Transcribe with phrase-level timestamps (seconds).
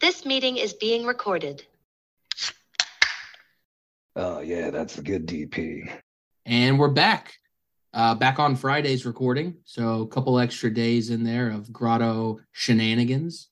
[0.00, 1.62] This meeting is being recorded.
[4.16, 5.92] Oh yeah, that's a good DP.
[6.46, 7.34] And we're back.
[7.92, 9.58] Uh, back on Friday's recording.
[9.64, 13.48] So a couple extra days in there of grotto shenanigans.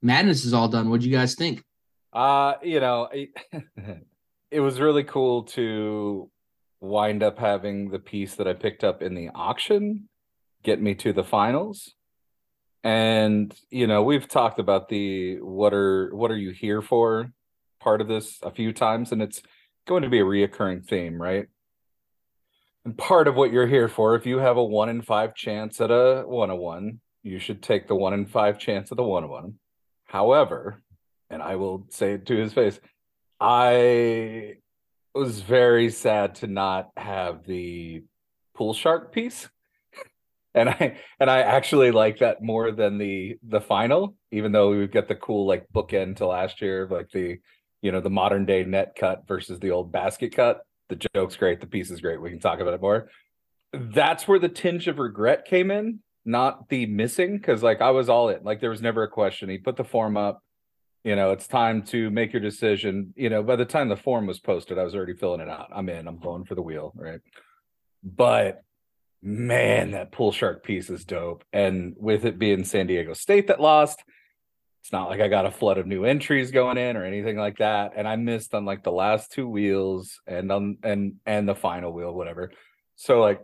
[0.00, 0.88] Madness is all done.
[0.88, 1.64] What'd you guys think?
[2.12, 3.30] Uh, you know, it,
[4.52, 6.30] it was really cool to
[6.80, 10.08] wind up having the piece that I picked up in the auction
[10.62, 11.94] get me to the finals.
[12.84, 17.32] And you know, we've talked about the what are what are you here for
[17.80, 19.42] part of this a few times, and it's
[19.86, 21.46] going to be a reoccurring theme, right?
[22.84, 25.80] And part of what you're here for, if you have a one in five chance
[25.80, 29.02] at a one on one, you should take the one in five chance at the
[29.02, 29.54] one on one.
[30.06, 30.82] However,
[31.28, 32.80] and I will say it to his face,
[33.40, 34.54] I
[35.14, 38.04] was very sad to not have the
[38.54, 39.48] pool shark piece.
[40.54, 44.90] And I and I actually like that more than the the final, even though we've
[44.90, 47.38] got the cool like bookend to last year, like the
[47.82, 50.62] you know the modern day net cut versus the old basket cut.
[50.88, 52.20] The joke's great, the piece is great.
[52.20, 53.10] We can talk about it more.
[53.72, 58.08] That's where the tinge of regret came in, not the missing, because like I was
[58.08, 58.42] all in.
[58.42, 59.50] Like there was never a question.
[59.50, 60.42] He put the form up
[61.04, 64.26] you know it's time to make your decision you know by the time the form
[64.26, 66.92] was posted i was already filling it out i'm in i'm going for the wheel
[66.96, 67.20] right
[68.02, 68.62] but
[69.22, 71.44] man that pool shark piece is dope.
[71.52, 74.02] And with it being san diego state that lost
[74.80, 77.58] it's not like i got a flood of new entries going in or anything like
[77.58, 77.92] that.
[77.96, 81.92] And i missed on like the last two wheels and on and and the final
[81.92, 82.52] wheel whatever.
[82.96, 83.40] So like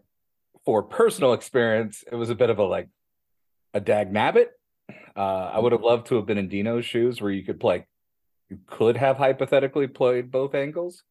[0.64, 2.88] for personal experience it was a bit of a like
[3.74, 4.46] a dag nabbit.
[5.16, 7.86] Uh, I would have loved to have been in Deano's shoes where you could play,
[8.48, 11.02] you could have hypothetically played both angles.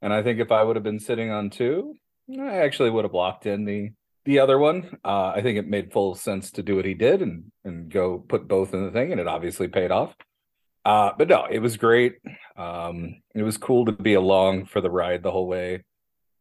[0.00, 1.94] And I think if I would have been sitting on two,
[2.38, 3.90] I actually would have blocked in the
[4.24, 4.98] the other one.
[5.04, 8.18] Uh, I think it made full sense to do what he did and and go
[8.18, 10.14] put both in the thing, and it obviously paid off.
[10.84, 12.16] Uh, but no, it was great.
[12.56, 15.84] Um, it was cool to be along for the ride the whole way.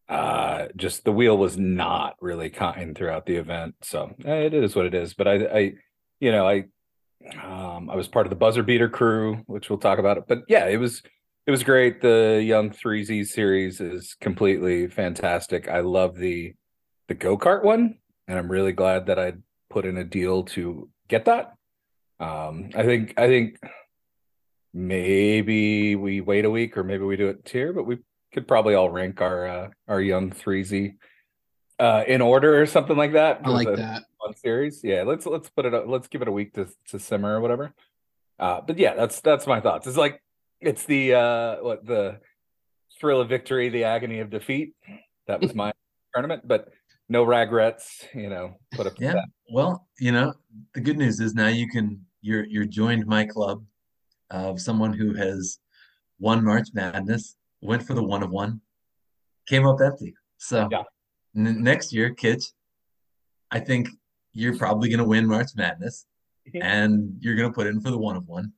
[0.10, 4.76] Uh, just the wheel was not really kind throughout the event, so eh, it is
[4.76, 5.14] what it is.
[5.14, 5.74] But I, I
[6.20, 6.66] you know, I
[7.42, 10.26] um, I was part of the buzzer beater crew, which we'll talk about it.
[10.28, 11.02] But yeah, it was
[11.48, 12.02] it was great.
[12.02, 15.68] The Young Three Z series is completely fantastic.
[15.70, 16.54] I love the
[17.12, 17.98] the go kart one,
[18.30, 19.34] and I'm really glad that I
[19.70, 21.56] put in a deal to get that.
[22.22, 23.60] Um, I think I think
[24.74, 27.98] maybe we wait a week or maybe we do it tier, but we
[28.32, 30.94] could probably all rank our uh, our Young Three Z
[31.80, 33.42] uh, in order or something like that.
[33.44, 34.82] I like that fun series.
[34.82, 35.88] Yeah, let's let's put it.
[35.90, 37.74] Let's give it a week to to simmer or whatever.
[38.40, 39.86] Uh, but yeah, that's that's my thoughts.
[39.86, 40.24] It's like
[40.62, 42.22] it's the uh what the
[43.02, 44.76] thrill of victory, the agony of defeat.
[45.28, 45.74] That was my
[46.14, 46.70] tournament, but
[47.12, 48.06] no regrets.
[48.16, 48.94] You know, put up.
[48.98, 49.22] Yeah.
[49.52, 50.34] Well, you know,
[50.74, 53.64] the good news is now you can you're you're joined my club
[54.30, 55.60] of someone who has
[56.20, 58.62] won March Madness, went for the one of one,
[59.48, 60.14] came up empty.
[60.38, 60.84] So yeah.
[61.36, 62.54] n- next year, kids,
[63.52, 63.90] I think
[64.34, 66.06] you're probably going to win March Madness
[66.62, 68.54] and you're going to put in for the one of one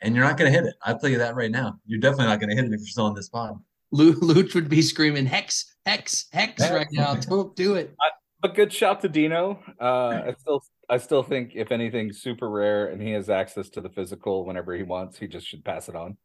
[0.00, 0.74] and you're not going to hit it.
[0.84, 1.78] I'll tell you that right now.
[1.84, 3.58] You're definitely not going to hit it if you're still on this pod.
[3.94, 7.14] Luch would be screaming hex, hex, hex right now.
[7.28, 7.94] Don't do it.
[8.42, 9.58] A good shout to Deano.
[9.80, 13.80] Uh, I still, I still think if anything, super rare, and he has access to
[13.80, 15.18] the physical whenever he wants.
[15.18, 16.16] He just should pass it on.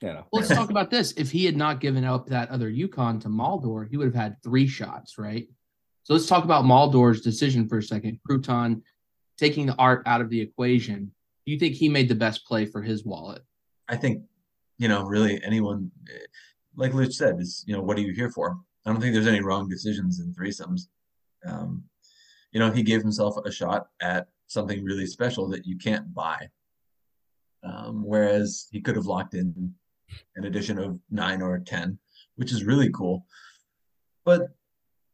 [0.00, 0.26] You know.
[0.32, 1.12] Let's talk about this.
[1.12, 4.36] If he had not given up that other UConn to Maldor, he would have had
[4.42, 5.48] three shots, right?
[6.02, 8.20] So let's talk about Maldor's decision for a second.
[8.28, 8.82] Crouton
[9.38, 11.10] taking the art out of the equation.
[11.46, 13.42] Do you think he made the best play for his wallet?
[13.88, 14.22] I think,
[14.78, 15.90] you know, really anyone,
[16.76, 18.56] like Luch said, is, you know, what are you here for?
[18.84, 20.88] I don't think there's any wrong decisions in thr33som3s.
[21.46, 21.84] Um,
[22.52, 26.48] you know, he gave himself a shot at something really special that you can't buy.
[27.64, 29.74] Um, whereas he could have locked in
[30.36, 31.98] an addition of nine or 10,
[32.36, 33.26] which is really cool.
[34.24, 34.48] But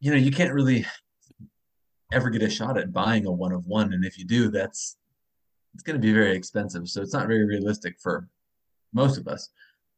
[0.01, 0.85] you know, you can't really
[2.13, 3.93] ever get a shot at buying a one of one.
[3.93, 4.97] And if you do, that's
[5.75, 6.89] it's going to be very expensive.
[6.89, 8.29] So it's not very realistic for
[8.93, 9.49] most of us.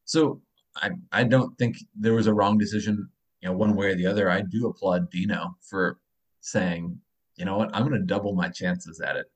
[0.05, 0.41] So
[0.77, 3.09] I I don't think there was a wrong decision,
[3.41, 4.31] you know, one way or the other.
[4.31, 5.99] I do applaud Deano for
[6.41, 6.99] saying,
[7.37, 9.27] you know what, I'm going to double my chances at it,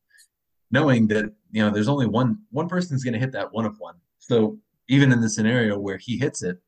[0.70, 3.79] knowing that you know there's only one one person's going to hit that one of
[3.79, 3.94] one.
[4.19, 4.58] So
[4.88, 6.58] even in the scenario where he hits it,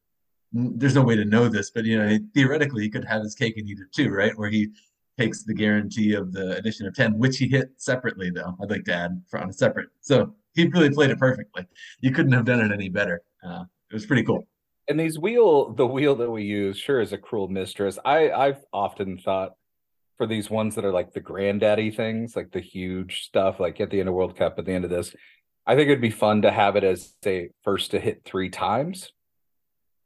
[0.53, 3.57] there's no way to know this, but you know, theoretically, he could have his cake
[3.57, 4.37] and eat it too, right?
[4.37, 4.71] Where he
[5.19, 8.57] takes the guarantee of the addition of 10, which he hit separately, though.
[8.63, 9.89] I'd like to add on a separate.
[10.01, 11.67] So he really played it perfectly.
[12.01, 13.23] You couldn't have done it any better.
[13.47, 14.47] Uh, it was pretty cool.
[14.91, 17.97] And these wheel, the wheel that we use, sure is a cruel mistress.
[18.05, 19.53] I I've often thought
[20.17, 23.91] for these ones that are like the granddaddy things, like the huge stuff, like at
[23.91, 25.15] the end of World Cup, at the end of this,
[25.65, 29.13] I think it'd be fun to have it as say first to hit three times.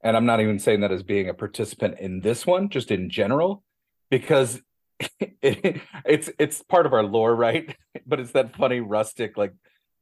[0.03, 3.09] And I'm not even saying that as being a participant in this one, just in
[3.09, 3.65] general,
[4.11, 4.61] because
[5.41, 7.75] it, it's it's part of our lore, right?
[8.07, 9.55] But it's that funny rustic like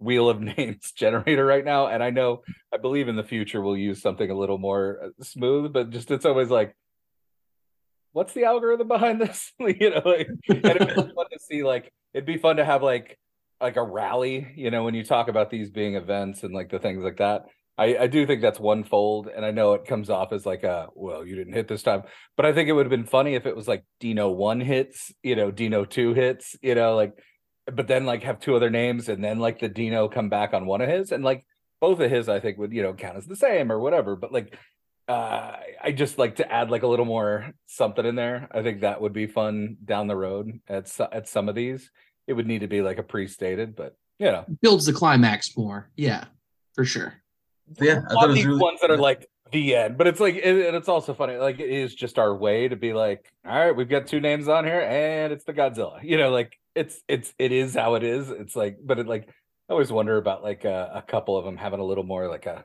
[0.02, 1.86] wheel of names generator right now.
[1.86, 5.24] And I know I believe in the future we'll use something a little more uh,
[5.24, 6.74] smooth, but just it's always like,
[8.12, 9.52] what's the algorithm behind this?
[9.58, 12.82] you know, like, and it'd be fun to see like it'd be fun to have
[12.82, 13.18] like
[13.60, 16.78] like a rally, you know, when you talk about these being events and like the
[16.78, 17.46] things like that.
[17.78, 20.62] I, I do think that's one fold, and I know it comes off as like
[20.62, 22.02] a well, you didn't hit this time,
[22.36, 25.10] but I think it would have been funny if it was like Deano one hits,
[25.22, 27.14] you know, Deano two hits, you know, like,
[27.66, 30.66] but then like have two other names, and then like the Deano come back on
[30.66, 31.44] one of his, and like
[31.80, 34.32] both of his, I think would you know count as the same or whatever, but
[34.32, 34.56] like,
[35.08, 38.48] uh, I just like to add like a little more something in there.
[38.52, 41.90] I think that would be fun down the road at so- at some of these.
[42.26, 45.90] It would need to be like a pre-stated, but you know, Builds the climax more.
[45.96, 46.24] Yeah,
[46.74, 47.14] for sure.
[47.80, 50.06] Yeah, I thought on it was these really ones that are like the end, but
[50.06, 51.36] it's like, it, and it's also funny.
[51.36, 54.48] Like it is just our way to be like, all right, we've got two names
[54.48, 56.02] on here, and it's the Godzilla.
[56.02, 58.30] You know, like it's it's it is how it is.
[58.30, 59.28] It's like, but it like
[59.68, 62.46] I always wonder about like a, a couple of them having a little more like
[62.46, 62.64] a.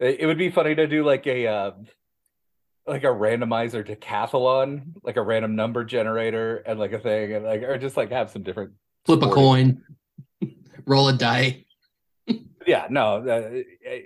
[0.00, 1.46] It, it would be funny to do like a.
[1.46, 1.70] Uh,
[2.84, 7.62] like a randomizer decathlon, like a random number generator, and like a thing, and like
[7.62, 8.72] or just like have some different
[9.04, 9.82] Flip a coin,
[10.84, 11.64] roll a die.
[12.66, 13.62] yeah no uh,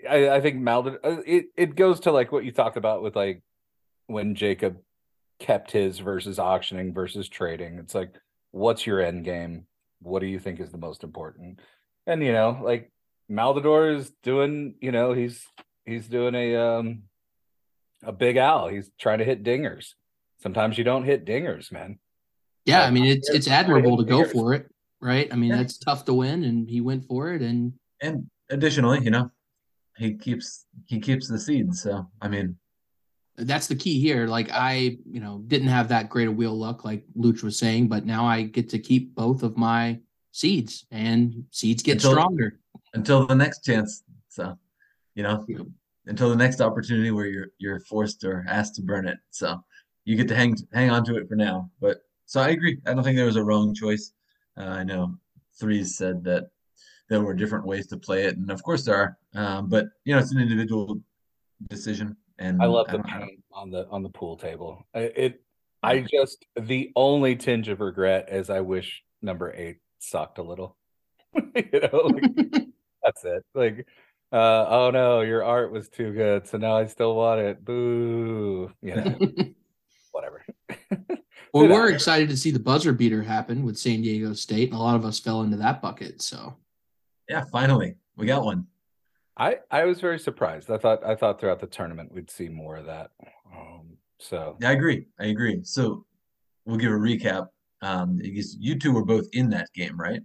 [0.08, 3.16] i i think Maldon, uh, it, it goes to like what you talked about with
[3.16, 3.42] like
[4.06, 4.78] when jacob
[5.38, 8.14] kept his versus auctioning versus trading it's like
[8.56, 9.66] what's your end game
[10.00, 11.60] what do you think is the most important
[12.06, 12.90] and you know like
[13.30, 15.44] maldador is doing you know he's
[15.84, 17.02] he's doing a um
[18.02, 19.92] a big owl he's trying to hit dingers
[20.40, 21.98] sometimes you don't hit dingers man
[22.64, 24.64] Yeah, I Uh, mean it's it's admirable to go Here's- for it,
[25.00, 25.28] right?
[25.32, 25.58] I mean Yeah.
[25.58, 28.14] that's tough to win, and he went for it, and and
[28.50, 29.30] additionally, you know,
[30.02, 31.82] he keeps he keeps the seeds.
[31.84, 31.92] So
[32.24, 32.56] I mean,
[33.38, 34.26] that's the key here.
[34.26, 37.88] Like I, you know, didn't have that great a wheel luck, like Luch was saying,
[37.88, 40.00] but now I get to keep both of my
[40.32, 42.60] seeds, and seeds get Until- stronger.
[42.94, 44.02] until the next chance.
[44.28, 44.58] So,
[45.14, 45.66] you know, Yep.
[46.06, 49.18] until the next opportunity where you're you're forced or asked to burn it.
[49.30, 49.62] So
[50.04, 51.70] you get to hang hang on to it for now.
[51.80, 52.78] But so I agree.
[52.86, 54.12] I don't think there was a wrong choice.
[54.58, 55.16] Uh, I know
[55.58, 56.48] threes said that
[57.08, 59.18] there were different ways to play it, and of course there are.
[59.34, 61.00] Um, but you know, it's an individual
[61.68, 62.16] decision.
[62.38, 64.86] And I love the I don't- paint on the on the pool table.
[64.94, 65.42] I, it
[65.82, 70.76] I just the only tinge of regret is I wish number eight sucked a little.
[71.34, 72.66] you know, like,
[73.02, 73.44] that's it.
[73.54, 73.86] Like,
[74.32, 77.64] uh, oh no, your art was too good, so now I still want it.
[77.64, 78.70] Boo.
[78.82, 79.18] You know,
[80.12, 80.44] whatever.
[81.52, 84.82] well, we're excited to see the buzzer beater happen with San Diego State, and a
[84.82, 86.20] lot of us fell into that bucket.
[86.22, 86.56] So
[87.28, 88.66] Yeah, finally we got one.
[89.36, 90.70] I I was very surprised.
[90.70, 93.10] I thought I thought throughout the tournament we'd see more of that.
[93.54, 95.06] Um, so Yeah, I agree.
[95.20, 95.60] I agree.
[95.62, 96.06] So
[96.64, 97.48] we'll give a recap.
[97.82, 100.22] Um, I you two were both in that game, right?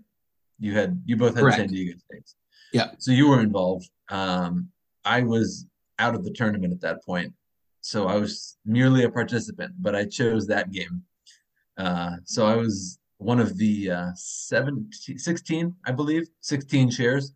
[0.60, 1.58] You had you both had Correct.
[1.58, 2.34] San Diego State.
[2.72, 2.92] Yeah.
[2.98, 3.90] So you were involved.
[4.10, 4.69] Um,
[5.04, 5.66] I was
[6.00, 7.34] out of the tournament at that point,
[7.81, 11.04] so I was merely a participant, but I chose that game.
[11.78, 17.34] Uh, so I was one of the uh, 17, 16, I believe, 16 shares.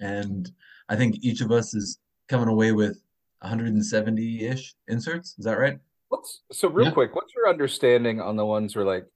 [0.00, 0.50] And
[0.88, 1.98] I think each of us is
[2.28, 3.00] coming away with
[3.44, 5.34] 170-ish inserts.
[5.38, 5.78] Is that right?
[6.08, 6.92] What's so real Yeah.
[6.92, 7.14] quick?
[7.14, 9.06] What's your understanding on the ones where like,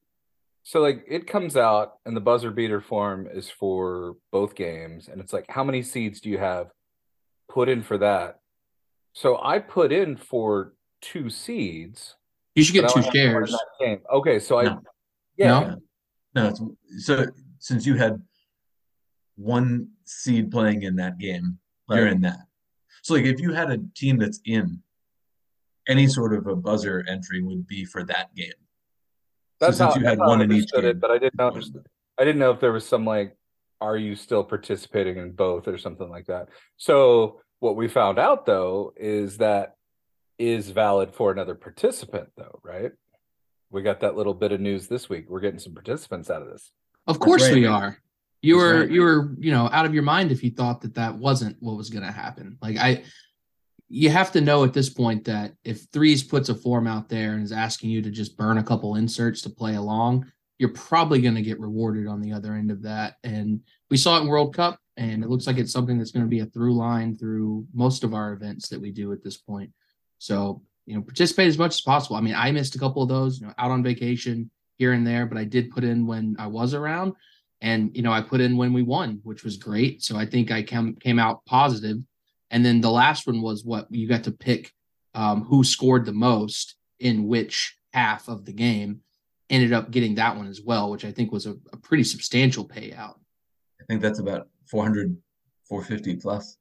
[0.63, 5.21] so like it comes out and the buzzer beater form is for both games, and
[5.21, 6.71] it's like how many seeds do you have
[7.49, 8.41] put in for that?
[9.15, 12.15] So I put in for two seeds.
[12.55, 13.59] you should get two only have one in shares.
[13.81, 14.01] game.
[14.13, 14.77] Okay, so I
[15.37, 15.83] yeah, No?
[16.35, 16.63] No, it's,
[17.07, 17.27] so
[17.59, 18.23] since you had
[19.37, 21.59] one seed playing in that game,
[21.97, 22.39] you're in that.
[23.03, 24.83] So like if you had a team that's in
[25.89, 28.53] any sort of a buzzer entry would be for that game.
[29.59, 31.19] that's so how, since you had how I one in each understood it, but I
[31.19, 31.87] didn't you're understand.
[32.19, 33.37] I didn't know if there was some like,
[33.81, 36.49] are you still participating in both or something like that?
[36.77, 39.77] So what we found out though is that
[40.39, 42.93] is valid for another participant though, right?
[43.71, 45.29] We got that little bit of news this week.
[45.29, 46.71] We're getting some participants out of this.
[47.07, 47.55] Of course right.
[47.55, 47.99] we are.
[48.43, 48.91] You were right.
[48.91, 51.77] you were you know out of your mind if you thought that that wasn't what
[51.77, 52.59] was going to happen.
[52.61, 53.05] Like I,
[53.89, 57.35] you have to know at this point that if threes puts a form out there
[57.35, 60.27] and is asking you to just burn a couple inserts to play along,
[60.59, 63.17] you're probably going to get rewarded on the other end of that.
[63.23, 66.25] And we saw it in World Cup, and it looks like it's something that's going
[66.25, 69.37] to be a through line through most of our events that we do at this
[69.37, 69.71] point.
[70.19, 72.17] So you know, participate as much as possible.
[72.17, 75.07] I mean, I missed a couple of those, you know, out on vacation here and
[75.07, 77.15] there, but I did put in when I was around.
[77.63, 80.03] And you know, I put in when we won, which was great.
[80.03, 81.99] So I think I came came out positive.
[82.51, 84.73] And then the last one was what you got to pick
[85.15, 89.01] um, who scored the most in which half of the game.
[89.49, 92.67] Ended up getting that one as well, which I think was a, a pretty substantial
[92.67, 93.15] payout.
[93.81, 95.17] I think that's about 400,
[95.69, 96.57] 450 plus.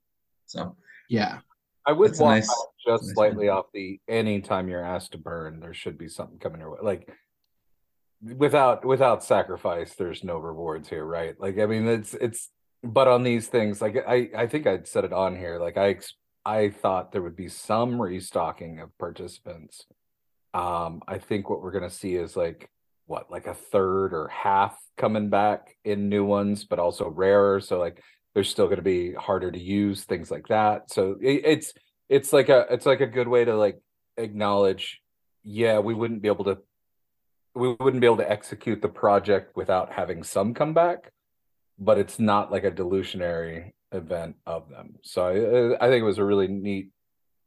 [0.46, 0.75] So
[1.10, 1.39] Yeah.
[1.88, 2.48] I would walk nice-
[2.86, 3.58] just nice slightly one.
[3.58, 6.79] off the anytime you're asked to burn, there should be something coming your way.
[6.84, 7.10] Like
[8.21, 11.35] without without sacrifice, there's no rewards here, right?
[11.39, 12.49] Like I mean, it's it's
[12.83, 15.59] but on these things, like I I think I'd said it on here.
[15.59, 15.97] Like I
[16.45, 19.85] I thought there would be some restocking of participants.
[20.53, 22.69] Um, I think what we're gonna see is like
[23.05, 27.59] what like a third or half coming back in new ones, but also rarer.
[27.61, 28.01] So like
[28.33, 31.73] there's still going to be harder to use things like that so it, it's
[32.09, 33.79] it's like a it's like a good way to like
[34.17, 35.01] acknowledge
[35.43, 36.57] yeah we wouldn't be able to
[37.53, 41.12] we wouldn't be able to execute the project without having some come back
[41.79, 46.17] but it's not like a dilutionary event of them so i i think it was
[46.17, 46.89] a really neat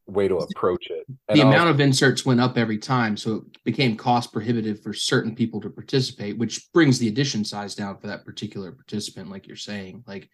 [0.06, 3.96] way to approach it the amount of inserts went up every time, so it became
[3.96, 8.25] cost prohibitive for certain people to participate, which brings the edition size down for that
[8.25, 10.04] particular participant, like you're saying.
[10.06, 10.28] Like,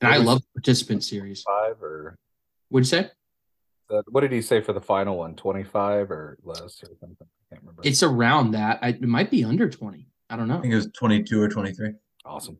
[0.00, 1.42] and I love the participant series.
[1.42, 2.16] five or
[2.68, 3.10] What'd you say?
[4.08, 7.62] what did he say for the final one 25 or less or something i can't
[7.62, 8.78] remember It's around that.
[8.82, 10.06] I, it might be under 20.
[10.30, 10.58] I don't know.
[10.58, 11.92] I think it was 22 or 23.
[12.24, 12.58] awesome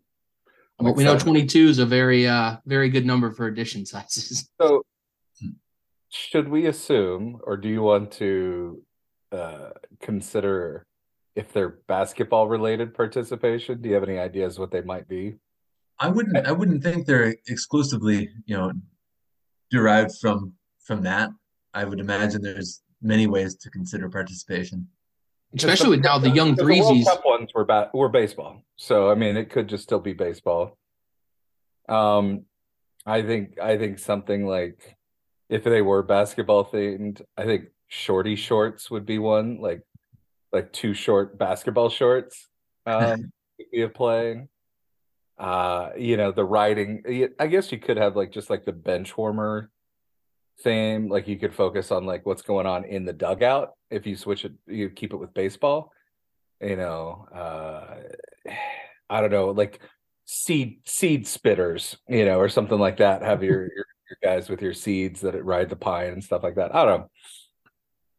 [0.79, 4.49] I'm But we know 22 is a very, uh, very good number for addition sizes.
[4.61, 4.85] So,
[5.41, 5.51] Hmm.
[6.11, 8.83] should we assume, or do you want to
[9.33, 10.87] uh, consider
[11.35, 13.81] if they're basketball related participation?
[13.83, 15.35] Do you have any ideas what they might be?
[15.99, 18.73] I wouldn't I wouldn't think they're exclusively, you know,
[19.71, 20.53] derived from
[20.85, 21.31] from that.
[21.73, 24.89] I would imagine there's many ways to consider participation.
[25.55, 27.05] Especially with now the young Because the World threesies.
[27.05, 30.77] Cup ones were ba- were baseball, so I mean it could just still be baseball.
[31.89, 32.47] Um,
[33.07, 34.97] I think I think something like
[35.49, 39.83] if they were basketball themed, I think shorty shorts would be one, like
[40.53, 42.49] like two short basketball shorts.
[42.87, 44.49] Um, would be a play.
[45.39, 47.31] Uh, you know the riding.
[47.41, 49.71] i guess you could have like just like the bench warmer
[50.63, 51.09] theme.
[51.09, 54.45] Like you could focus on like what's going on in the dugout if you switch
[54.45, 54.53] it.
[54.67, 55.93] You keep it with baseball
[56.61, 57.97] you know uh
[59.11, 59.81] i don't know like
[60.25, 64.63] seed seed spitters you know or something like that have your your, your guys with
[64.63, 67.11] your seeds that ride the pine and stuff like that i don't know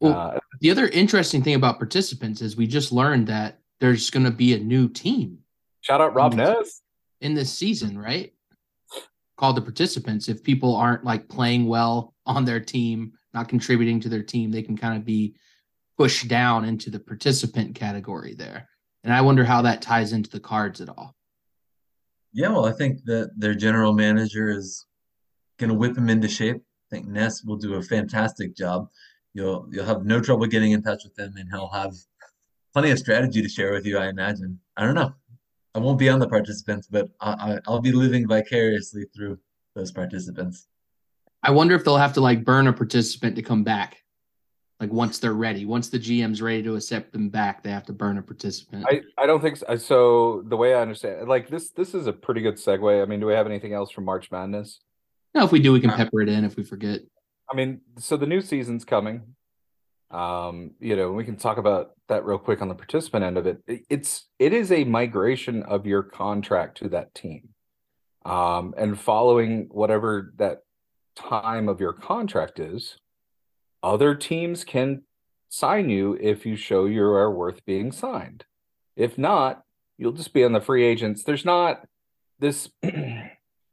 [0.01, 4.25] Well, uh, the other interesting thing about participants is we just learned that there's going
[4.25, 5.39] to be a new team
[5.81, 6.37] shout out rob Mm.
[6.37, 6.81] nez
[7.21, 8.33] in this season, right?
[9.37, 10.29] Called the participants.
[10.29, 14.61] If people aren't like playing well on their team, not contributing to their team, they
[14.61, 15.35] can kind of be
[15.97, 18.67] pushed down into the participant category there.
[19.03, 21.15] And I wonder how that ties into the cards at all.
[22.33, 24.85] Yeah, well, I think that their general manager is
[25.57, 26.57] going to whip them into shape.
[26.57, 28.87] I think Ness will do a fantastic job.
[29.33, 31.93] You'll you'll have no trouble getting in touch with him, and he'll have
[32.73, 33.97] plenty of strategy to share with you.
[33.97, 34.59] I imagine.
[34.75, 35.13] I don't know.
[35.75, 39.37] I won't be on the participants, but I, I, I'll be living vicariously through
[39.75, 40.67] those participants.
[41.43, 43.97] I wonder if they'll have to like burn a participant to come back.
[44.79, 47.93] Like once they're ready, once the GM's ready to accept them back, they have to
[47.93, 48.85] burn a participant.
[48.89, 49.75] i i don't think so.
[49.77, 53.19] so the way i understand like this this is a pretty good segue i mean
[53.21, 54.79] do we have anything else from march madness
[55.33, 57.01] No, if we do, we can Uh, pepper it in if we forget.
[57.51, 59.21] I mean, so the new season's coming.
[60.15, 63.45] Um, you know, we can talk about that real quick on the participant end of
[63.47, 63.57] it.
[63.67, 67.49] It- It's it is a migration of your contract to that team.
[68.23, 70.59] Um, and following whatever that
[71.15, 72.97] time of your contract is,
[73.83, 75.03] other teams can
[75.49, 78.45] sign you if you show you are worth being signed.
[78.95, 79.63] If not,
[79.97, 81.23] you'll just be on the free agents.
[81.23, 81.85] There's not
[82.39, 82.69] this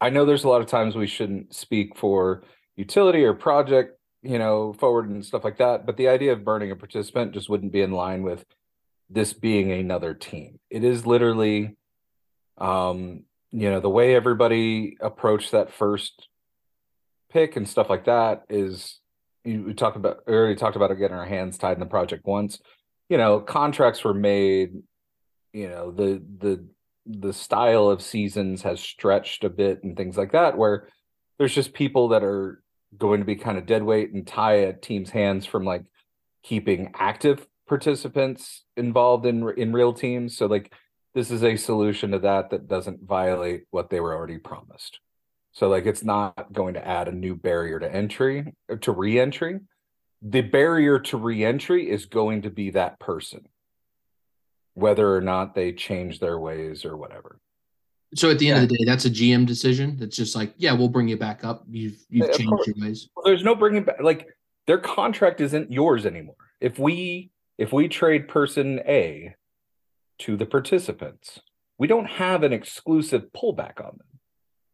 [0.00, 2.42] I know there's a lot of times we shouldn't speak for
[2.76, 5.84] utility or project, you know, forward and stuff like that.
[5.84, 8.44] But the idea of burning a participant just wouldn't be in line with
[9.10, 10.58] this being another team.
[10.70, 11.76] It is literally,
[12.58, 16.28] um, you know, the way everybody approached that first
[17.30, 19.00] pick and stuff like that is
[19.44, 22.24] you we talked about we already talked about getting our hands tied in the project
[22.24, 22.60] once.
[23.08, 24.74] You know, contracts were made,
[25.52, 26.66] you know, the the
[27.04, 30.88] the style of seasons has stretched a bit and things like that where
[31.38, 32.61] there's just people that are
[32.98, 35.84] going to be kind of dead weight and tie a team's hands from like
[36.42, 40.36] keeping active participants involved in in real teams.
[40.36, 40.72] So like
[41.14, 45.00] this is a solution to that that doesn't violate what they were already promised.
[45.52, 49.60] So like it's not going to add a new barrier to entry uh, to re-entry.
[50.22, 53.48] The barrier to re-entry is going to be that person
[54.74, 57.38] whether or not they change their ways or whatever
[58.14, 59.96] So at the end of the day, that's a GM decision.
[59.98, 61.64] That's just like, yeah, we'll bring you back up.
[61.70, 63.08] You've you've Yeah, changed your ways.
[63.16, 64.28] Well, there's no bringing back like
[64.66, 66.36] their contract isn't yours anymore.
[66.60, 69.34] If we if we trade person A
[70.20, 71.40] to the participants,
[71.78, 74.06] we don't have an exclusive pullback on them.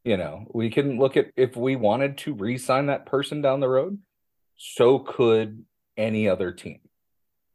[0.04, 3.68] You know, we can look at if we wanted to re-sign that person down the
[3.68, 3.98] road,
[4.56, 5.64] so could
[5.96, 6.80] any other team.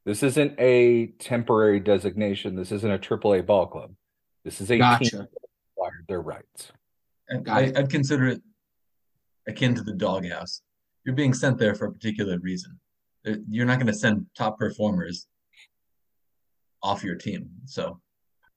[0.05, 2.55] This isn't a temporary designation.
[2.55, 3.93] This isn't a AAA ball club.
[4.43, 5.05] This is a team Gotcha.
[5.05, 5.29] acquired
[6.13, 6.71] their rights.
[7.49, 8.41] I, I'd consider it
[9.47, 10.61] akin to the doghouse.
[11.05, 12.79] You're being sent there for a particular reason.
[13.49, 15.25] You're not going to send top performers
[16.83, 17.49] off your team.
[17.65, 17.99] So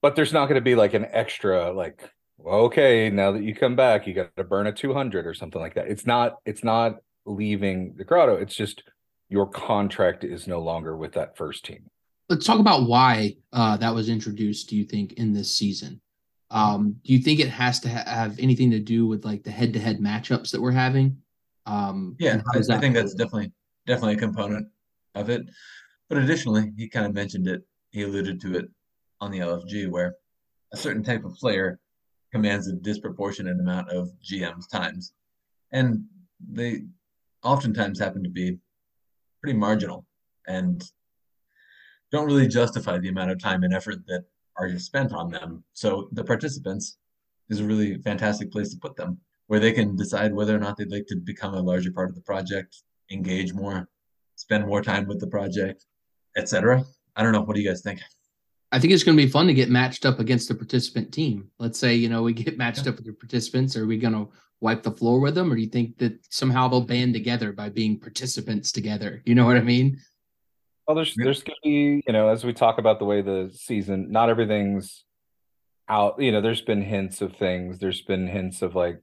[0.03, 3.55] But there's not going to be like an extra like well, okay, now that you
[3.55, 5.89] come back, you got to burn a 200 or something like that.
[5.89, 8.37] It's not it's not leaving the grotto.
[8.37, 8.83] It's just
[9.31, 11.89] your contract is no longer with that first team.
[12.29, 14.69] Let's talk about why uh, that was introduced.
[14.69, 16.03] Do you think in this season?
[16.51, 19.51] Um, do you think it has to ha- have anything to do with like the
[19.51, 21.19] head-to-head matchups that we're having?
[21.67, 23.53] Um, yeah, I, I think that's definitely
[23.87, 24.69] definitely a component
[25.15, 25.43] of it.
[26.09, 27.63] But additionally, he kind of mentioned it.
[27.91, 28.67] He alluded to it
[29.21, 30.15] on the LFG, where
[30.73, 31.81] a certain type of player
[32.33, 35.13] commands a disproportionate amount of GM's times,
[35.73, 36.05] and
[36.53, 36.83] they
[37.43, 38.59] oftentimes happen to be
[39.43, 40.05] pretty marginal
[40.47, 40.85] and
[42.13, 44.25] don't really justify the amount of time and effort that
[44.59, 45.63] are spent on them.
[45.73, 46.99] So the participants
[47.49, 50.77] is a really fantastic place to put them, where they can decide whether or not
[50.77, 53.89] they'd like to become a larger part of the project, engage more,
[54.35, 55.87] spend more time with the project,
[56.37, 56.85] etc.
[57.15, 57.43] I don't know.
[57.43, 58.01] What do you guys think?
[58.73, 61.51] I think it's going to be fun to get matched up against the participant team.
[61.59, 62.91] Let's say, you know, we get matched Yeah.
[62.91, 63.77] up with the participants.
[63.77, 64.29] Are we going to
[64.61, 65.53] wipe the floor with them?
[65.53, 69.23] Or do you think that somehow they'll band together by being participants together?
[69.25, 70.01] You know what I mean?
[70.87, 74.11] Well, there's there's gonna be, you know, as we talk about the way the season,
[74.13, 75.05] not everything's
[75.89, 77.79] out, you know, there's been hints of things.
[77.79, 79.01] There's been hints of like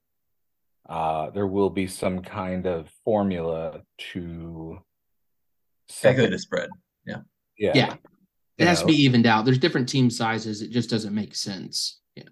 [0.87, 4.79] uh there will be some kind of formula to
[5.89, 6.69] set the- spread.
[7.05, 7.17] yeah.
[7.57, 7.71] Yeah.
[7.75, 7.93] Yeah.
[8.57, 9.45] It you has to be evened out.
[9.45, 10.61] There's different team sizes.
[10.61, 11.99] It just doesn't make sense.
[12.15, 12.23] Yeah.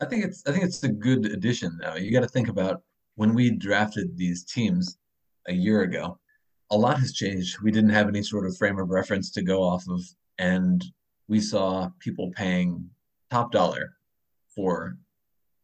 [0.00, 1.96] I think it's I think it's a good addition though.
[1.96, 2.82] You got to think about
[3.16, 4.98] when we drafted these teams
[5.48, 6.18] a year ago.
[6.70, 7.60] A lot has changed.
[7.60, 10.02] We didn't have any sort of frame of reference to go off of,
[10.38, 10.84] and
[11.28, 12.88] we saw people paying
[13.30, 13.94] top dollar
[14.54, 14.96] for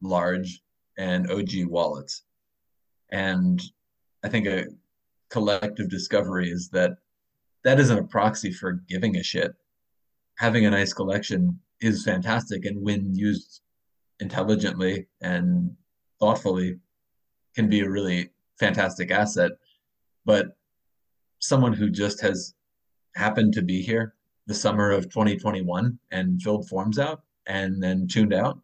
[0.01, 0.63] large
[0.97, 2.23] and OG wallets.
[3.11, 3.63] And
[4.23, 4.67] I think a
[5.31, 6.97] collective discovery is that
[7.65, 9.55] that isn't a proxy for giving a shit.
[10.37, 13.61] Having a nice collection is fantastic, and when used
[14.21, 15.75] intelligently and
[16.21, 16.79] thoughtfully,
[17.55, 19.53] can be a really fantastic asset.
[20.25, 20.57] But
[21.45, 22.55] someone who just has
[23.15, 24.15] happened to be here
[24.47, 28.59] the summer of 2021 and filled forms out and then tuned out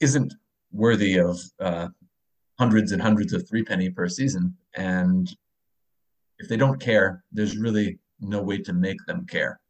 [0.00, 0.34] isn't
[0.72, 1.88] worthy of uh,
[2.58, 4.56] hundreds and hundreds of three penny per season.
[4.74, 5.30] And
[6.38, 9.60] if they don't care, there's really no way to make them care.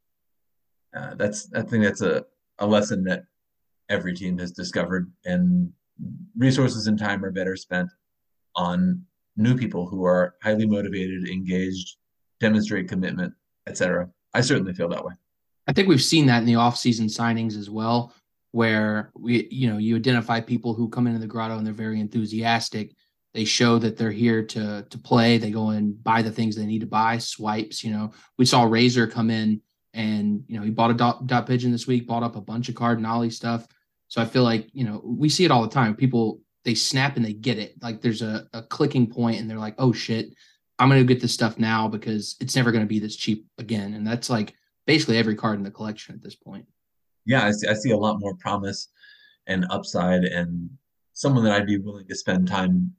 [0.97, 2.25] Uh, that's I think that's a,
[2.59, 3.25] a lesson that
[3.89, 5.73] every team has discovered, and
[6.37, 7.89] resources and time are better spent
[8.57, 9.03] on
[9.37, 11.97] new people who are highly motivated, engaged,
[12.43, 13.33] demonstrate commitment,
[13.67, 14.11] etc.
[14.35, 15.15] I certainly feel that way.
[15.69, 18.13] I think we've seen that in the off-season signings as well,
[18.51, 22.01] where we, you know, you identify people who come into the grotto and they're very
[22.01, 22.95] enthusiastic.
[23.33, 25.39] They show that they're here to to play.
[25.39, 27.83] They go and buy the things they need to buy, swipes.
[27.83, 29.63] You know, we saw Razor come in
[29.95, 32.69] and you know he bought a dot, dot pigeon this week, bought up a bunch
[32.69, 33.67] of Cardinale stuff.
[34.09, 35.95] So I feel like you know we see it all the time.
[35.97, 37.83] People they snap and they get it.
[37.83, 40.35] Like there's a, a clicking point and they're like, oh shit,
[40.83, 43.95] I'm gonna get this stuff now because it's never gonna be this cheap again.
[43.95, 46.67] And that's like basically every card in the collection at this point.
[47.25, 48.89] Yeah, I see, I see a lot more promise
[49.47, 50.69] and upside, and
[51.13, 52.93] someone that I'd be willing to spend time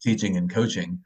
[0.00, 1.00] teaching and coaching.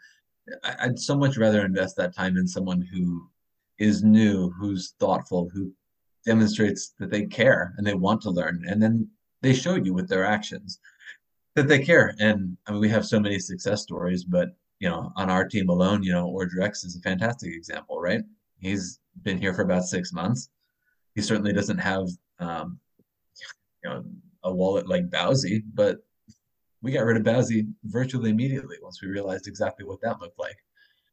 [0.80, 3.30] I'd so much rather invest that time in someone who
[3.78, 5.72] is new, who's thoughtful, who
[6.26, 9.08] demonstrates that they care and they want to learn, and then
[9.40, 10.78] they show you with their actions
[11.54, 12.14] that they care.
[12.18, 15.68] And I mean, we have so many success stories, but you know, on our team
[15.68, 18.22] alone, you know, Ordrex is a fantastic example, right?
[18.58, 20.50] He's been here for about six months.
[21.14, 22.08] He certainly doesn't have,
[22.38, 22.78] um,
[23.82, 24.04] you know,
[24.44, 25.98] a wallet like Bowsy, but
[26.82, 30.56] we got rid of Bowsy virtually immediately once we realized exactly what that looked like.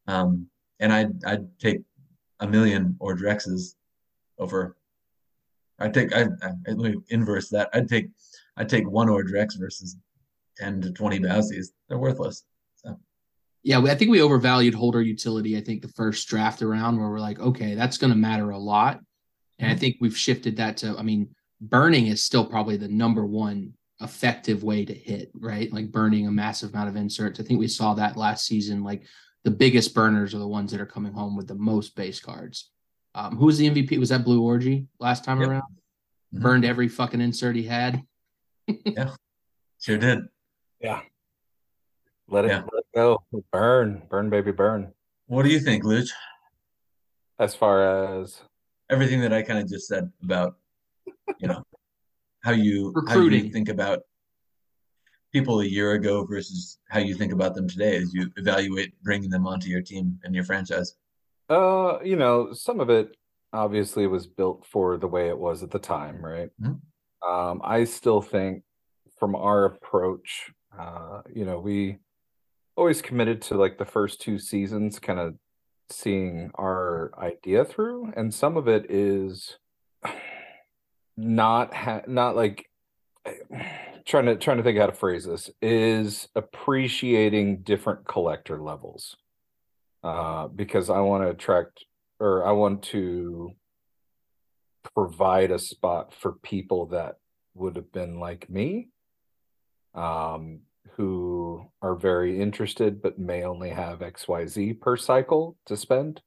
[0.08, 0.48] Um,
[0.80, 1.82] and I'd I'd take
[2.42, 3.76] a million Ordrexes
[4.38, 4.76] over.
[5.80, 7.70] I'd take I, I let me inverse that.
[7.74, 8.10] I'd take
[8.58, 9.96] I'd take one Ordrex versus
[10.58, 11.72] ten to twenty Bowsies.
[11.88, 12.44] They're worthless.
[13.66, 15.56] So Yeah, we- I think we overvalued holder utility.
[15.58, 18.58] I think the first draft around where we're like, okay, that's going to matter a
[18.58, 19.00] lot,
[19.60, 19.80] and I Mhm.
[19.80, 20.98] think we've shifted that to.
[20.98, 25.72] I mean, burning is still probably the number one effective way to hit, right?
[25.72, 27.40] Like burning a massive amount of inserts.
[27.40, 28.84] I think we saw that last season.
[28.84, 29.06] Like
[29.46, 32.70] the biggest burners are the ones that are coming home with the most base cards.
[33.16, 33.98] Um, who was the MVP?
[33.98, 35.50] Was that Blue Orgy last time Yep.
[35.50, 35.74] around?
[36.34, 36.42] Mhm.
[36.42, 38.02] Burned every fucking insert he had.
[38.98, 39.16] Yeah,
[39.80, 40.20] sure did.
[40.82, 41.02] Yeah.
[42.34, 42.64] Let it, Yeah.
[42.74, 43.24] let it go.
[43.52, 44.92] Burn, burn, baby, burn.
[45.28, 46.10] What do you think, Luch?
[47.38, 47.84] As far
[48.22, 48.42] as
[48.90, 50.56] Everything that I kind of just said about,
[51.40, 51.64] you know,
[52.44, 54.00] how you how you think about
[55.32, 59.30] people a year ago versus how you think about them today as you evaluate bringing
[59.30, 60.96] them onto your team and your franchise.
[61.50, 63.16] Uh, you know, some of it
[63.54, 66.50] obviously was built for the way it was at the time, right?
[66.62, 66.80] Mhm.
[67.26, 68.64] Um, I still think
[69.18, 72.00] from our approach, uh, you know, we
[72.76, 75.36] always committed to like the first two seasons, kind of
[75.90, 79.58] seeing our idea through, and some of it is
[81.18, 82.66] not ha not like
[84.06, 89.16] trying to trying to think how to phrase this is appreciating different collector levels.
[90.04, 91.86] Uh, because I want to attract
[92.20, 93.54] or I want to
[94.94, 97.16] provide a spot for people that
[97.54, 98.90] would have been like me,
[99.96, 100.60] um,
[100.92, 106.22] who are very interested but may only have XYZ per cycle to spend.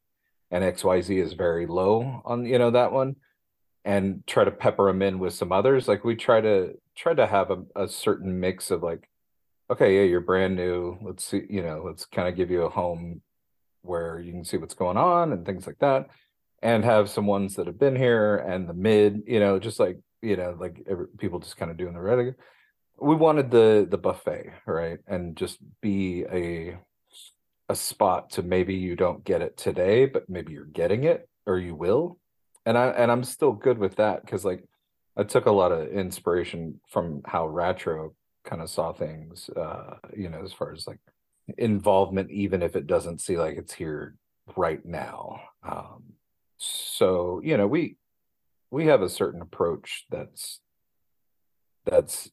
[0.50, 3.16] And XYZ is very low on, you know, that one.
[3.84, 5.86] And try to pepper them in with some others.
[5.86, 9.08] Like we try to try to have a, a certain mix of like,
[9.70, 10.98] okay, yeah, you're brand new.
[11.02, 13.22] Let's see, you know, let's kind of give you a home
[13.82, 16.08] where you can see what's going on and things like that
[16.62, 19.98] and have some ones that have been here and the mid you know just like
[20.22, 22.34] you know like every, people just kind of doing the red
[22.98, 24.98] we wanted the the buffet right?
[25.06, 26.78] And just be a
[27.68, 31.58] a spot to maybe you don't get it today but maybe you're getting it or
[31.58, 32.18] you will.
[32.64, 34.64] And i and i'm still good with that because like
[35.16, 40.28] i took a lot of inspiration from how retro kind of saw things uh you
[40.28, 40.98] know as far as like
[41.58, 44.16] involvement even if it doesn't see like it's here
[44.56, 45.40] right now.
[45.62, 46.02] Um
[46.58, 47.96] so you know we
[48.70, 50.60] we have a certain approach that's
[51.84, 52.30] that's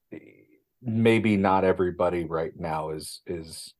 [0.83, 3.73] maybe not everybody right now is is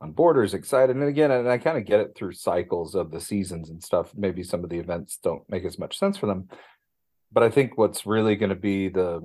[0.00, 0.94] on board or is excited.
[0.96, 4.12] And again and i kind of get it through cycles of the seasons and stuff.
[4.16, 6.48] Maybe some of the events don't make as much sense for them.
[7.32, 9.22] But i think what's really going to be the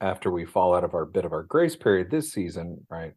[0.00, 3.14] after we fall out of our bit of our grace period this season right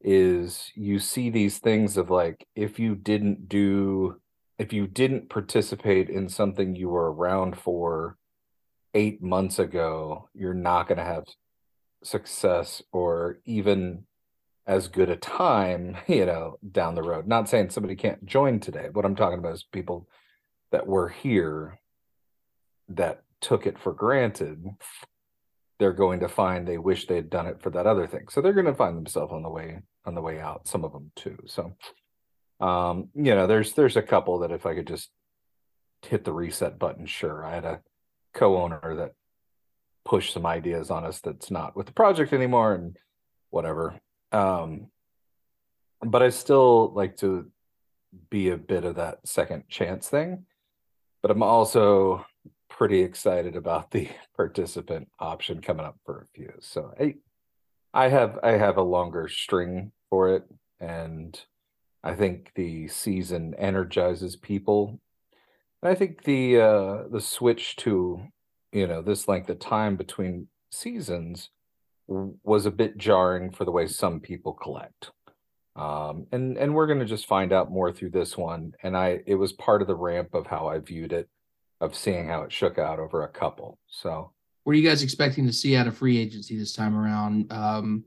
[0.00, 4.16] is you see these things of like if you didn't do
[4.58, 8.16] if you didn't participate in something you were around for
[8.94, 11.24] eight months ago you're not going to have
[12.02, 14.04] success or even
[14.66, 17.26] as good a time you know down the road.
[17.26, 18.88] Not saying somebody can't join today.
[18.92, 20.08] What i'm talking about is people
[20.72, 21.80] that were here
[22.88, 24.64] that took it for granted
[25.78, 28.26] they're going to find they wish they had done it for that other thing.
[28.28, 30.92] So they're going to find themselves on the way on the way out some of
[30.92, 31.38] them too.
[31.46, 31.74] So
[32.60, 35.08] um you know there's there's a couple that if i could just
[36.02, 37.44] hit the reset button sure.
[37.44, 37.80] I had a
[38.34, 39.12] co-owner that
[40.10, 42.96] pushed some ideas on us that's not with the project anymore and
[43.50, 43.98] whatever.
[44.32, 44.88] Um
[46.02, 47.50] but i still like to
[48.30, 50.46] be a bit of that second chance thing
[51.20, 52.24] but i'm also
[52.80, 56.50] pretty excited about the participant option coming up for a few.
[56.60, 57.16] So I,
[57.92, 60.44] I have I have a longer string for it,
[60.80, 61.38] and
[62.02, 64.98] I think the season energizes people.
[65.82, 68.22] And I think the uh, the switch to
[68.72, 71.50] you know this length of time between seasons
[72.08, 75.10] was a bit jarring for the way some people collect.
[75.76, 78.72] Um, and and we're gonna just find out more through this one.
[78.82, 81.28] And I it was part of the ramp of how I viewed it,
[81.80, 83.78] of seeing how it shook out over a couple.
[83.88, 84.32] So
[84.64, 87.52] What are you guys expecting to see out of free agency this time around?
[87.52, 88.04] Um,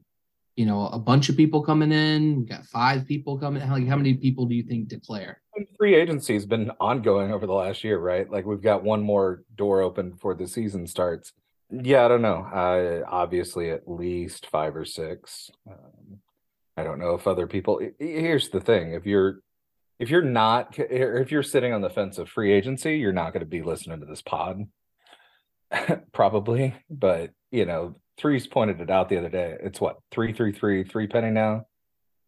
[0.56, 2.40] you know, a bunch of people coming in.
[2.42, 3.62] We got five people coming.
[3.62, 5.42] How, like, how many people do you think declare?
[5.78, 8.30] Free agency has been ongoing over the last year, right?
[8.30, 11.34] Like we've got one more door open before the season starts.
[11.70, 12.44] Yeah, I don't know.
[12.44, 15.50] Uh, obviously, at least five or six.
[15.70, 16.20] Um,
[16.78, 17.82] I don't know if other people.
[18.00, 19.40] Here's the thing: if you're
[20.00, 23.42] if you're not if you're sitting on the fence of free agency, you're not going
[23.42, 24.64] to be listening to this pod,
[26.14, 26.74] probably.
[26.90, 29.56] But you know, three's pointed it out the other day.
[29.62, 31.66] It's what three, three, three, three penny now,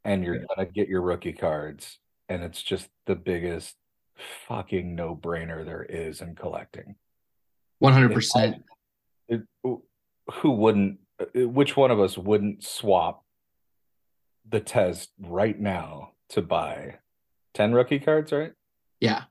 [0.03, 0.45] and you're Yeah.
[0.55, 3.75] gonna get your rookie cards and it's just the biggest
[4.47, 6.95] fucking no brainer there is in collecting.
[7.79, 8.63] One hundred percent.
[9.27, 10.99] It, who wouldn't?
[11.19, 13.23] uh, Which one of us wouldn't swap
[14.49, 16.95] the test right now to buy
[17.53, 18.31] ten rookie cards?
[18.31, 18.53] Right,
[18.99, 19.23] Yeah.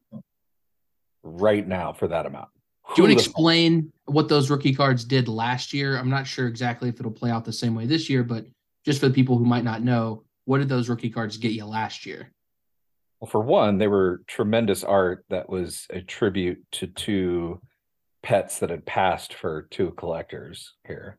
[1.23, 2.49] right now for that amount.
[2.95, 5.97] Do you want to explain what those rookie cards did last year.
[5.97, 8.45] I'm not sure exactly if it'll play out the same way this year, but
[8.85, 11.65] just for the people who might not know, what did those rookie cards get you
[11.65, 12.31] last year?
[13.25, 17.63] Well, for one, they were tremendous art that was a tribute to two
[18.23, 21.17] pets that had passed for two collectors here.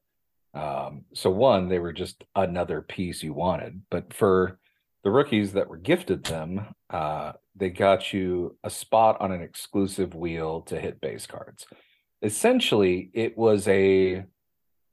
[0.53, 4.59] Um, so one, they were just another piece you wanted, but for
[5.03, 10.13] the rookies that were gifted them, uh, they got you a spot on an exclusive
[10.13, 11.65] wheel to hit base cards.
[12.21, 14.25] Essentially, it was a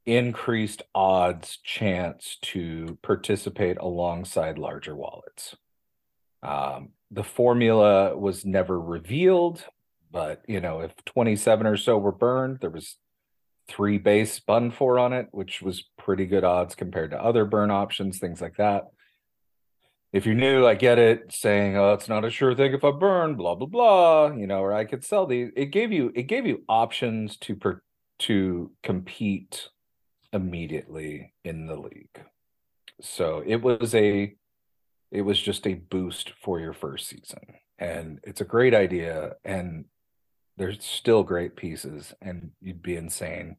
[0.06, 5.54] increased odds chance to participate alongside larger wallets.
[6.42, 9.64] Um, the formula was never revealed,
[10.10, 12.96] but you know, if 27 or so were burned, there was
[13.68, 17.70] three base bun four on it, which was pretty good odds compared to other burn
[17.70, 18.84] options, things like that.
[20.12, 22.90] If you're new, I get it, saying, "Oh, it's not a sure thing if I
[22.90, 24.32] burn," blah blah blah.
[24.32, 25.50] You know, or I could sell these.
[25.56, 27.82] It gave you it gave you options to per,
[28.20, 29.68] to compete
[30.32, 32.20] immediately in the league.
[33.00, 34.34] So it was a
[35.12, 37.54] it was just a boost for your first season.
[37.78, 39.84] And it's a great idea and
[40.56, 43.56] there's still great pieces and you'd be insane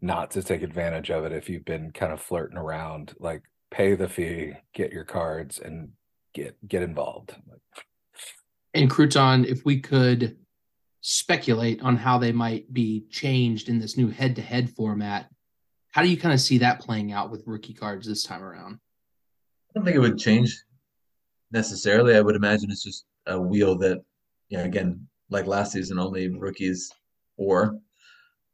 [0.00, 3.96] not to take advantage of it if you've been kind of flirting around like pay
[3.96, 5.90] the fee, get your cards and
[6.32, 7.34] get get involved.
[8.72, 10.36] And Crouton, if we could
[11.00, 15.30] speculate on how they might be changed in this new head-to-head format,
[15.92, 18.78] how do you kind of see that playing out with rookie cards this time around?
[19.70, 20.56] I don't think it would change
[21.52, 22.16] necessarily.
[22.16, 24.02] I would imagine it's just a wheel that,
[24.48, 26.92] yeah, again, like last season, only rookies
[27.36, 27.78] or,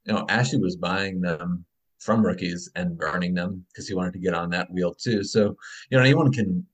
[0.05, 1.65] you know, Ashley was buying them
[1.99, 5.23] from rookies and burning them because he wanted to get on that wheel too.
[5.23, 5.57] So,
[5.91, 6.67] you know, anyone can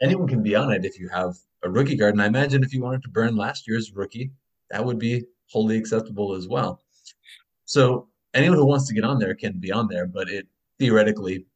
[0.00, 2.14] anyone can be on it if you have a rookie card.
[2.14, 4.32] And I imagine if you wanted to burn last year's rookie,
[4.70, 6.82] that would be wholly acceptable as well.
[7.64, 10.46] So anyone who wants to get on there can be on there, but it
[10.78, 11.46] theoretically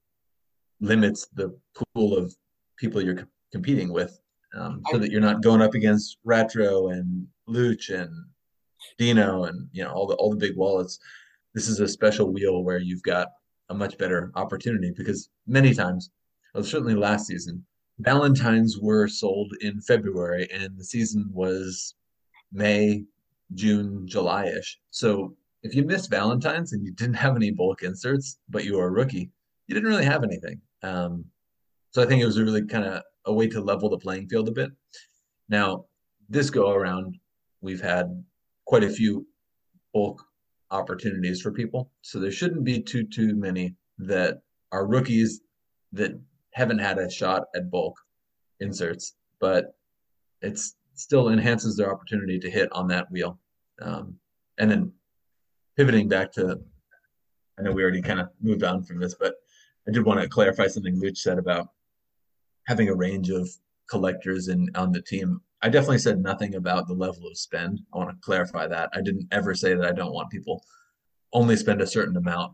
[0.81, 1.57] limits the
[1.95, 2.35] pool of
[2.77, 4.19] people you're competing with,
[4.55, 8.11] um, so that you're not going up against Retro and Luch and
[8.99, 10.99] Deano and you know all the all the big wallets.
[11.55, 13.29] This is a special wheel where you've got
[13.69, 16.11] a much better opportunity because many times,
[16.55, 17.65] well, certainly last season,
[17.99, 21.95] Valentines were sold in February and the season was
[22.53, 23.05] May,
[23.55, 24.79] June, July ish.
[24.91, 28.87] So if you missed Valentine's and you didn't have any bulk inserts, but you were
[28.87, 29.31] a rookie,
[29.67, 30.61] you didn't really have anything.
[30.83, 31.25] Um,
[31.91, 34.29] so I think it was a really kind of a way to level the playing
[34.29, 34.71] field a bit.
[35.49, 35.87] Now,
[36.29, 37.19] this go around,
[37.61, 38.25] we've had
[38.67, 39.27] quite a few
[39.93, 40.23] bulk
[40.71, 44.41] opportunities for people, so there shouldn't be too too many that
[44.73, 45.41] are rookies
[45.93, 46.19] that
[46.53, 47.97] haven't had a shot at bulk
[48.61, 49.77] inserts, but
[50.43, 50.59] it
[50.95, 53.39] still enhances their opportunity to hit on that wheel.
[53.81, 54.17] Um,
[54.59, 54.93] and then
[55.77, 56.59] pivoting back to,
[57.59, 59.35] I know we already kind of moved on from this, but
[59.87, 61.69] I did want to clarify something Luch said about
[62.67, 63.49] having a range of
[63.89, 65.41] collectors and on the team.
[65.63, 67.81] I definitely said nothing about the level of spend.
[67.95, 68.91] I want to clarify that.
[68.93, 70.63] I didn't ever say that I don't want people
[71.33, 72.53] only spend a certain amount.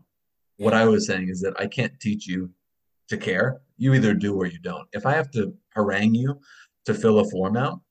[0.57, 2.49] What I was saying is that I can't teach you
[3.09, 3.61] to care.
[3.77, 4.87] You either do or you don't.
[4.93, 6.39] If I have to harangue you
[6.85, 7.81] to fill a form out,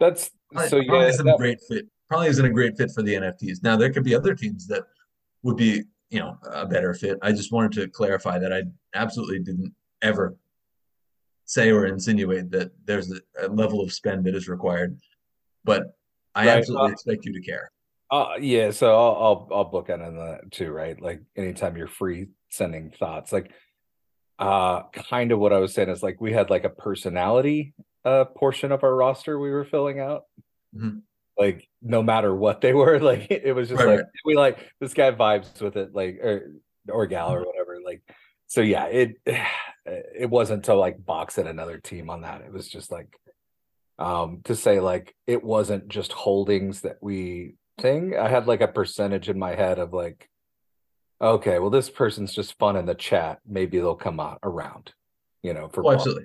[0.00, 1.08] That's probably, so probably yeah.
[1.10, 1.86] isn't that- a great fit.
[2.08, 3.62] Probably isn't a great fit for the NFTs.
[3.64, 4.84] Now there could be other teams that
[5.42, 7.18] would be, you know, a better fit.
[7.20, 8.62] I just wanted to clarify that I
[8.94, 10.36] absolutely didn't ever
[11.46, 14.98] say or insinuate that there's a, a level of spend that is required,
[15.64, 15.96] but
[16.34, 17.70] I Right, absolutely uh, expect you to care.
[18.10, 21.00] Uh, yeah, so I'll I'll I'll book on that too, right?
[21.00, 23.52] Like anytime you're free sending thoughts, like
[24.38, 28.26] uh kind of what I was saying is like we had like a personality uh
[28.26, 30.24] portion of our roster we were filling out.
[30.74, 31.02] Mhm.
[31.38, 34.06] Like no matter what they were, like it was just Right, like right.
[34.24, 36.52] we like this guy vibes with it, like or
[36.88, 37.78] or gal or whatever.
[37.84, 38.02] Like
[38.46, 39.16] so yeah, it
[39.86, 42.40] it wasn't to like box at another team on that.
[42.42, 43.08] It was just like
[43.98, 48.16] um to say like it wasn't just holdings that we thing.
[48.16, 50.28] I had like a percentage in my head of like,
[51.20, 53.38] okay, well, this person's just fun in the chat.
[53.46, 54.92] Maybe they'll come out around,
[55.42, 56.24] you know, for Oh, absolutely.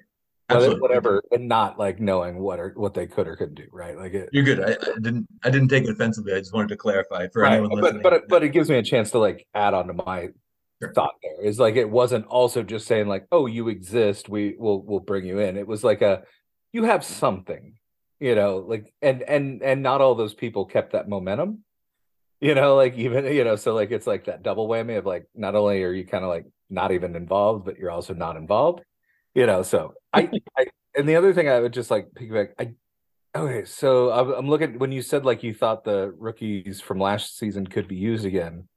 [0.49, 0.81] Absolutely.
[0.81, 3.97] whatever, and not like knowing what or what they could or couldn't do, right?
[3.97, 4.59] Like it, You're good.
[4.59, 6.33] I, I didn't I didn't take it offensively.
[6.33, 7.53] I just wanted to clarify for right.
[7.53, 8.01] anyone But listening.
[8.01, 10.27] but it- but it gives me a chance to like add on to my
[10.81, 10.93] Sure.
[10.93, 11.41] thought there.
[11.41, 15.25] Is like it wasn't also just saying like, oh, you exist, we will we'll bring
[15.25, 15.57] you in.
[15.57, 16.23] It was like a
[16.73, 17.75] you have something,
[18.19, 21.63] you know, like and and and not all those people kept that momentum.
[22.39, 25.27] You know, like even you know, so like it's like that double whammy of like
[25.35, 28.81] not only are you kind of like not even involved, but you're also not involved.
[29.35, 30.65] You know, so I, I
[30.95, 32.73] and the other thing I would just like piggyback, I
[33.33, 37.37] Okay, so I'm, I'm looking when you said like you thought the rookies from last
[37.37, 38.67] season could be used again.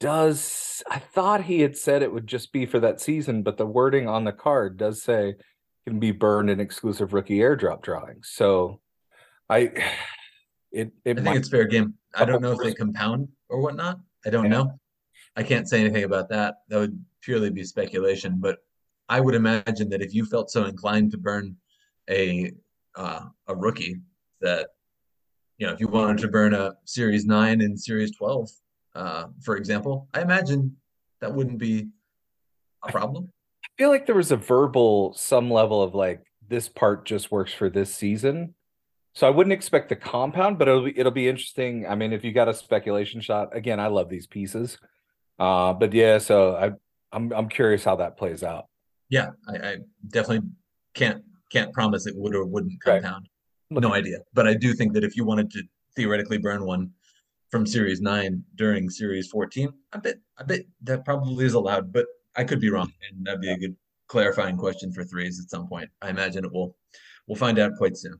[0.00, 3.66] Does I thought he had said it would just be for that season, but the
[3.66, 5.34] wording on the card does say
[5.86, 8.30] can be burned in exclusive rookie airdrop drawings.
[8.32, 8.80] So
[9.48, 9.60] I
[10.72, 11.94] it it I think might it's fair game.
[12.14, 13.98] I don't know if they compound or whatnot.
[14.24, 14.50] I don't Yeah.
[14.50, 14.80] know.
[15.36, 16.56] I can't say anything about that.
[16.68, 18.38] That would purely be speculation.
[18.40, 18.58] But
[19.08, 21.56] I would imagine that if you felt so inclined to burn
[22.10, 22.52] a
[22.96, 23.96] uh, a rookie,
[24.40, 24.70] that
[25.58, 28.48] you know, if you wanted to burn a Series Nine and Series Twelve,
[28.98, 30.76] uh, for example, I imagine
[31.20, 31.86] that wouldn't be
[32.82, 33.30] a problem.
[33.64, 37.52] I feel like there was a verbal some level of like this part just works
[37.52, 38.54] for this season.
[39.14, 41.86] So I wouldn't expect the compound, but it'll be it'll be interesting.
[41.86, 44.78] I mean, if you got a speculation shot, again, I love these pieces.
[45.38, 46.72] Uh, but yeah, so I
[47.12, 48.66] I'm I'm curious how that plays out.
[49.10, 49.76] Yeah, I, I
[50.08, 50.48] definitely
[50.94, 53.28] can't can't promise it would or wouldn't compound.
[53.70, 54.18] Look, No idea.
[54.34, 55.62] But I do think that if you wanted to
[55.94, 56.90] theoretically burn one
[57.50, 62.06] from Series 9 during Series 14, I bet I bet that probably is allowed, but
[62.36, 62.92] I could be wrong.
[63.10, 63.76] And that'd be a good
[64.08, 65.90] clarifying question for threes at some point.
[66.02, 66.76] I imagine it will
[67.26, 68.18] we'll find out quite soon.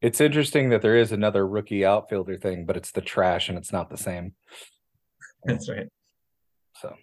[0.00, 3.72] It's interesting that there is another rookie outfielder thing, but it's the trash and it's
[3.72, 4.34] not the same.
[5.44, 5.88] That's right.
[6.80, 6.94] So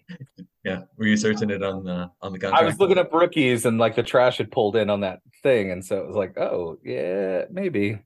[0.64, 0.82] Yeah.
[0.96, 2.62] Were you searching it on the on the contract?
[2.62, 5.70] I was looking up rookies and like the trash had pulled in on that thing,
[5.70, 7.98] and so it was like, oh yeah, maybe.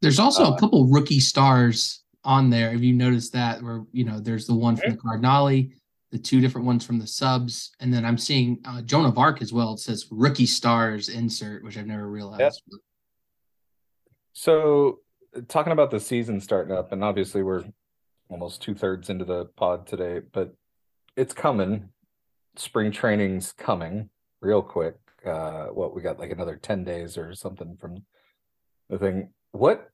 [0.00, 2.72] There's also Uh, a couple rookie stars on there.
[2.72, 5.72] If you noticed that, where you know, there's the one from the Cardinali,
[6.10, 9.42] the two different ones from the subs, and then I'm seeing uh, Joan of Arc
[9.42, 9.74] as well.
[9.74, 12.62] It says rookie stars insert, which I've never realized.
[14.32, 15.00] So,
[15.48, 17.64] talking about the season starting up, and obviously we're
[18.28, 20.54] almost two thirds into the pod today, but
[21.16, 21.90] it's coming.
[22.56, 24.08] Spring training's coming
[24.40, 24.96] real quick.
[25.24, 28.04] Uh, what we got like another 10 days or something from
[28.88, 29.30] the thing.
[29.52, 29.90] What,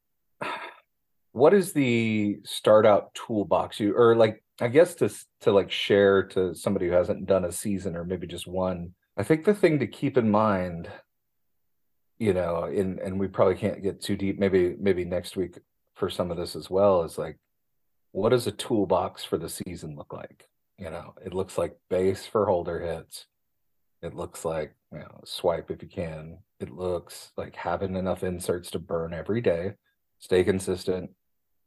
[1.36, 5.10] what is the start out toolbox you, or like, I guess to,
[5.42, 8.94] to like share to somebody who hasn't done a season or maybe just one?
[9.16, 10.88] I think the thing to keep in mind
[12.18, 14.38] you know, and and we probably can't get too deep.
[14.38, 15.58] Maybe maybe next week
[15.94, 17.38] for some of this as well is like,
[18.12, 20.48] what does a toolbox for the season look like?
[20.78, 23.26] You know, it looks like base for holder hits.
[24.02, 26.38] It looks like you know, swipe if you can.
[26.60, 29.74] It looks like having enough inserts to burn every day,
[30.18, 31.10] stay consistent.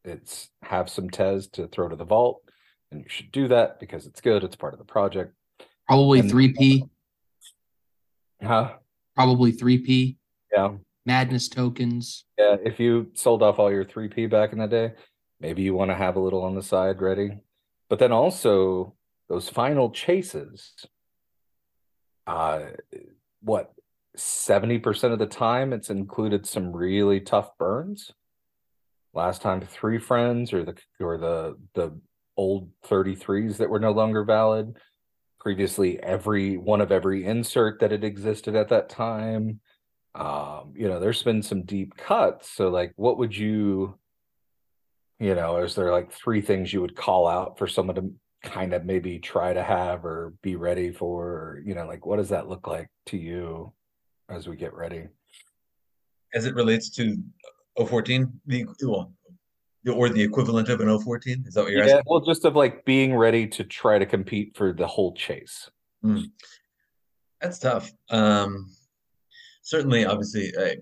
[0.04, 2.42] It's have some Tez to throw to the vault,
[2.92, 4.44] and you should do that because it's good.
[4.44, 5.34] It's part of the project.
[5.88, 6.86] Probably And- three P,
[8.42, 8.78] Huh?
[9.16, 10.18] probably three P
[10.52, 10.78] Yeah.
[11.06, 12.26] madness tokens.
[12.38, 14.94] Yeah, if you sold off all your 3P back in the day,
[15.40, 17.40] maybe you want to have a little on the side ready.
[17.90, 18.96] But then also
[19.28, 20.86] those final chases,
[22.28, 22.68] uh
[23.42, 23.74] what
[24.16, 28.12] 70% of the time it's included some really tough burns.
[29.14, 32.00] Last time three friends or the or the the
[32.38, 34.78] old 33s that were no longer valid.
[35.40, 39.60] Previously every one of every insert that had existed at that time.
[40.14, 42.52] Um you know there's been some deep cuts.
[42.52, 43.98] So like what would you
[45.20, 48.74] you know is there like three things you would call out for someone to kind
[48.74, 51.28] of maybe try to have or be ready for?
[51.28, 53.74] Or, you know like what does that look like to you
[54.30, 55.08] as we get ready?
[56.36, 57.18] As it relates to
[57.88, 59.14] 014, the well,
[59.84, 62.04] the- or the equivalent of an 014, is that what you're yeah asking?
[62.06, 65.70] well just of like being ready to try to compete for the whole chase
[67.42, 67.92] That's tough.
[68.10, 68.70] Um,
[69.62, 70.76] certainly, obviously, I,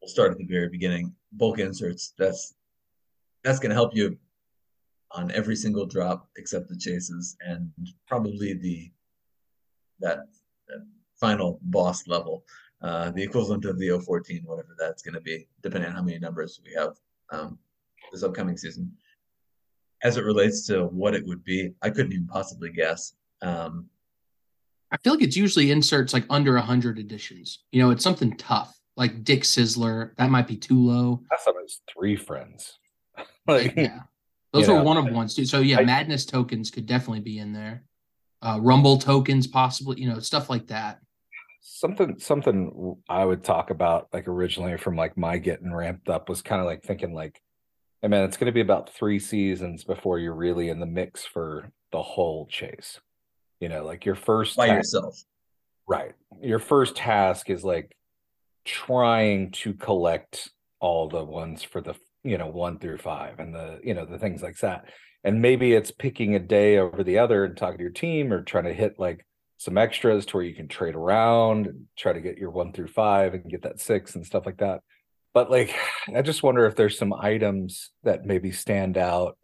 [0.00, 1.14] we'll start at the very beginning.
[1.32, 2.14] Bulk inserts.
[2.18, 2.54] That's
[3.44, 4.16] that's going to help you
[5.12, 7.70] on every single drop except the chases, and
[8.06, 8.90] probably the
[10.00, 10.18] that,
[10.68, 10.86] that
[11.20, 12.44] final boss level,
[12.82, 16.18] uh, the equivalent of the 014, whatever that's going to be, depending on how many
[16.18, 16.94] numbers we have
[17.30, 17.58] um,
[18.12, 18.92] this upcoming season.
[20.02, 23.14] As it relates to what it would be, I couldn't even possibly guess.
[23.42, 23.86] Um,
[24.92, 27.64] I feel like it's usually inserts like under a hundred editions.
[27.72, 30.14] You know, it's something tough, like Dick Sizzler.
[30.16, 31.22] That might be too low.
[31.30, 32.78] that's almost three friends
[33.48, 34.00] like yeah,
[34.52, 35.44] those you are know, one of ones too.
[35.44, 37.84] So yeah, I- madness tokens could definitely be in there.
[38.40, 40.00] Uh, Rumble tokens, possibly.
[40.00, 41.00] You know, stuff like that.
[41.70, 46.40] Something something I would talk about like originally from like my getting ramped up was
[46.40, 47.40] kind of like thinking like,
[48.00, 51.24] hey man, it's going to be about three seasons before you're really in the mix
[51.26, 53.00] for the whole chase.
[53.60, 55.22] You know, like your first by ta- yourself.
[55.86, 57.94] right, your first task is like
[58.64, 60.50] trying to collect
[60.80, 61.94] all the ones for the
[62.24, 64.86] you know one through five and the you know the things like that.
[65.24, 68.42] And maybe it's picking a day over the other and talking to your team or
[68.42, 69.26] trying to hit like
[69.58, 72.88] some extras to where you can trade around and try to get your one through
[72.88, 74.80] five and get that six and stuff like that.
[75.34, 75.74] but like
[76.16, 79.36] I just wonder if there's some items that maybe stand out,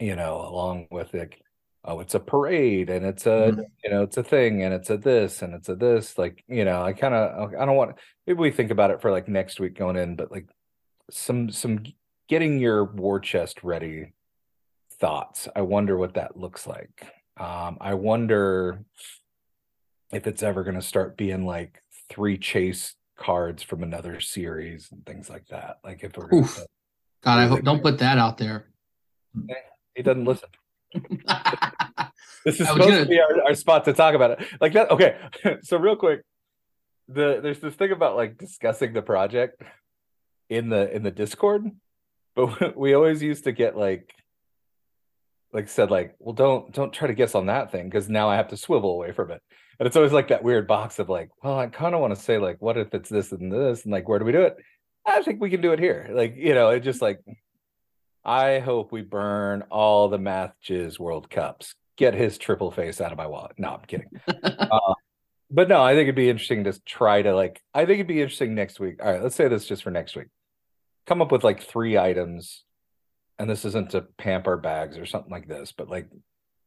[0.00, 1.40] you know, along with like,
[1.84, 3.64] oh, it's a parade and it's a Mhm.
[3.84, 6.16] you know, it's a thing and it's a this and it's a this.
[6.18, 7.96] Like, you know, I kind of I don't want
[8.26, 10.48] maybe we think about it for like next week going in, but like
[11.10, 11.84] some some
[12.28, 14.12] getting your war chest ready
[15.00, 15.48] thoughts.
[15.56, 17.06] I wonder what that looks like.
[17.38, 18.84] Um, I wonder
[20.12, 25.04] if it's ever going to start being like three chase cards from another series and
[25.04, 25.78] things like that.
[25.84, 26.64] Like if we're Oof.
[27.22, 28.70] God, I hope don't put that out there.
[29.94, 30.48] he doesn't listen.
[32.44, 34.46] This is supposed gonna- to be our, our spot to talk about it.
[34.60, 34.90] Like that.
[34.90, 35.16] Okay.
[35.62, 36.22] so real quick,
[37.08, 39.62] the there's this thing about like discussing the project
[40.48, 41.70] in the in the Discord,
[42.34, 44.14] but we always used to get like
[45.52, 48.36] like said like, well, don't don't try to guess on that thing because now I
[48.36, 49.42] have to swivel away from it.
[49.78, 52.20] And it's always like that weird box of like, well, I kind of want to
[52.20, 54.56] say like, what if it's this and this, and like, where do we do it?
[55.06, 56.08] I think we can do it here.
[56.10, 57.20] Like, you know, it just like
[58.24, 61.74] I hope we burn all the math jizz World Cups.
[61.96, 63.52] Get his triple face out of my wallet.
[63.58, 64.10] No, I'm kidding.
[64.70, 64.94] Uh,
[65.50, 67.62] but no, I think it'd be interesting to try to like.
[67.72, 69.02] I think it'd be interesting next week.
[69.02, 70.26] All right, let's say this just for next week.
[71.06, 72.64] Come up with like three items,
[73.38, 76.08] and this isn't to pamper bags or something like this, but like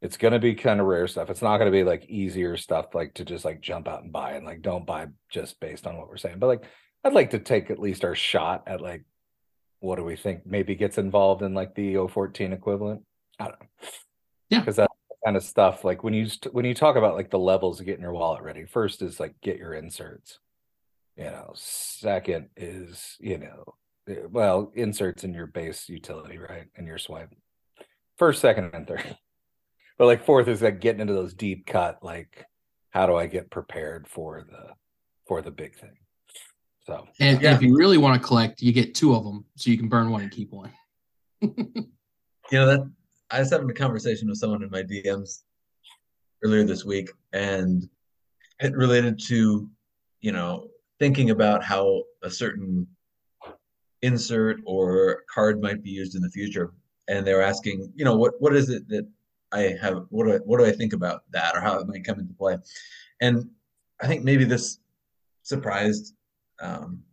[0.01, 1.29] it's gonna be kind of rare stuff.
[1.29, 4.33] It's not gonna be like easier stuff like to just like jump out and buy
[4.33, 6.39] and like don't buy just based on what we're saying.
[6.39, 6.63] But like
[7.03, 9.03] I'd like to take at least our shot at like
[9.79, 13.01] what do we think maybe gets involved in like the 014 equivalent?
[13.39, 13.67] I don't know.
[14.49, 14.59] Yeah.
[14.59, 14.89] Because that
[15.25, 17.85] kind of stuff, like when you st- when you talk about like the levels of
[17.85, 20.39] getting your wallet ready, first is like get your inserts.
[21.17, 23.75] You know, second is, you know,
[24.07, 26.65] Eh, well, inserts in your base utility, right?
[26.75, 27.33] And your swipe.
[28.17, 29.17] First, second, and third.
[29.97, 32.45] But like fourth is like getting into those deep cut, like
[32.89, 34.69] how do I get prepared for the
[35.27, 35.95] for the big thing?
[36.87, 37.53] So And Yeah.
[37.53, 40.09] if you really want to collect, you get two of them, so you can burn
[40.09, 40.71] one and keep one.
[42.51, 42.91] You know that
[43.29, 45.43] I was having a conversation with someone in my DMs
[46.43, 47.87] earlier this week, and
[48.59, 49.69] it related to,
[50.21, 52.87] you know, thinking about how a certain
[54.01, 56.73] insert or card might be used in the future.
[57.07, 59.07] And they're asking, you know, what what is it that
[59.51, 62.05] I have what do I what do I think about that or how it might
[62.05, 62.57] come into play?
[63.19, 63.49] And
[64.01, 64.79] I think maybe this
[65.43, 66.15] surprised
[66.59, 67.03] um,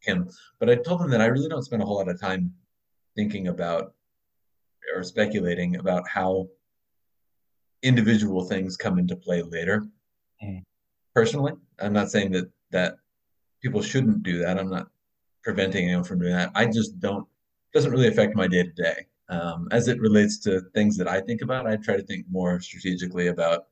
[0.00, 0.28] him,
[0.58, 2.52] but I told him that I really don't spend a whole lot of time
[3.16, 3.94] thinking about
[4.94, 6.48] or speculating about how
[7.82, 9.86] individual things come into play later.
[10.42, 10.62] Mhm.
[11.14, 12.98] Personally, I'm not saying that that
[13.62, 14.58] people shouldn't do that.
[14.58, 14.90] I'm not
[15.42, 16.50] preventing anyone from doing that.
[16.54, 17.26] I just don't
[17.72, 19.06] doesn't really affect my day to day.
[19.28, 22.60] Um, as it relates to things that I think about, I try to think more
[22.60, 23.66] strategically about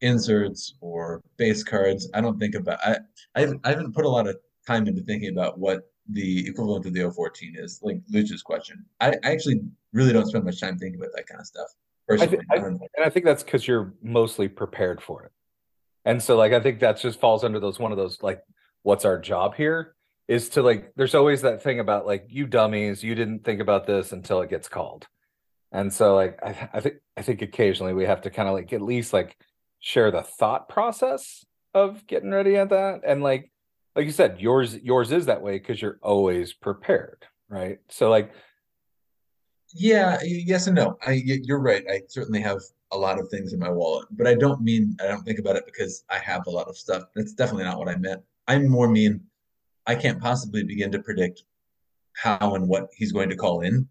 [0.00, 2.08] inserts or base cards.
[2.14, 2.98] I don't think about I
[3.34, 4.36] I haven't, I haven't put a lot of
[4.66, 8.84] time into thinking about what the equivalent of the 014 is, like Luch's question.
[9.00, 9.60] I, I actually
[9.92, 11.68] really don't spend much time thinking about that kind of stuff.
[12.06, 15.32] Personally, I- I don't and I think that's because you're mostly prepared for it.
[16.04, 18.42] And so like I think that just falls under those one of those like
[18.82, 19.94] what's our job here
[20.28, 23.86] is to like there's always that thing about like you dummies, you didn't think about
[23.86, 25.06] this until it gets called.
[25.72, 28.72] And so like I, I think I think occasionally we have to kind of like
[28.72, 29.36] at least like
[29.80, 31.44] share the thought process
[31.74, 33.00] of getting ready at that.
[33.06, 33.50] And like
[33.96, 37.78] like you said, yours yours is that way because you're always prepared, right?
[37.88, 38.32] So like
[39.74, 40.96] Yeah, yes and no.
[41.06, 41.84] i you're right.
[41.90, 42.60] I certainly have
[42.92, 45.56] a lot of things in my wallet, but I don't mean I don't think about
[45.56, 47.04] it because I have a lot of stuff.
[47.14, 48.22] That's definitely not what I meant.
[48.46, 49.20] I'm more mean
[49.86, 51.44] I can't possibly begin to predict
[52.14, 53.88] how and what he's going to call in.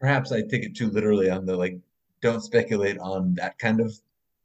[0.00, 1.78] Perhaps I take it too literally on the like
[2.20, 3.92] don't speculate on that kind of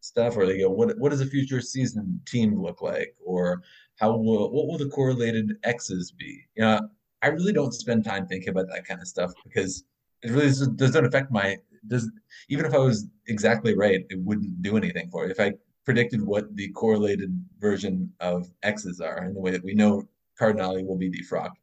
[0.01, 3.61] stuff or they go what what does a future season team look like or
[3.99, 6.45] how will what will the correlated X's be?
[6.55, 6.89] You know,
[7.21, 9.83] I really don't spend time thinking about that kind of stuff because
[10.21, 12.09] it really doesn't, affect my does
[12.49, 15.31] even if I was exactly right, it wouldn't do anything for it.
[15.31, 15.53] If I
[15.85, 20.07] predicted what the correlated version of X's are and the way that we know
[20.39, 21.57] Cardinale will be defrocked,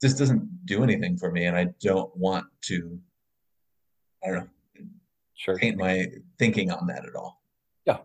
[0.00, 2.98] this doesn't do anything for me, and I don't want to.
[4.24, 4.84] I don't know,
[5.34, 5.56] sure.
[5.56, 6.06] paint my
[6.38, 7.42] thinking on that at all.
[7.86, 7.98] Yeah,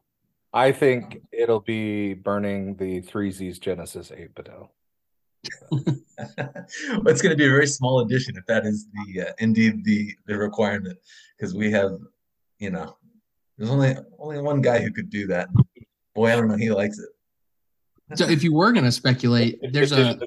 [0.54, 4.70] I think it'll be burning the three Z's Genesis 8 Badel.
[5.72, 10.16] it's going to be a very small addition if that is the uh, indeed the
[10.28, 10.96] the requirement
[11.36, 11.98] because we have
[12.60, 12.96] you know
[13.58, 15.50] there's only only one guy who could do that
[16.14, 17.10] boy i don't know he likes it
[18.16, 20.20] So if you were going to speculate, there's a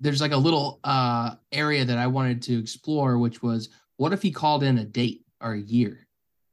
[0.00, 4.22] there's like a little uh area that I wanted to explore, which was what if
[4.22, 6.06] he called in a date or a year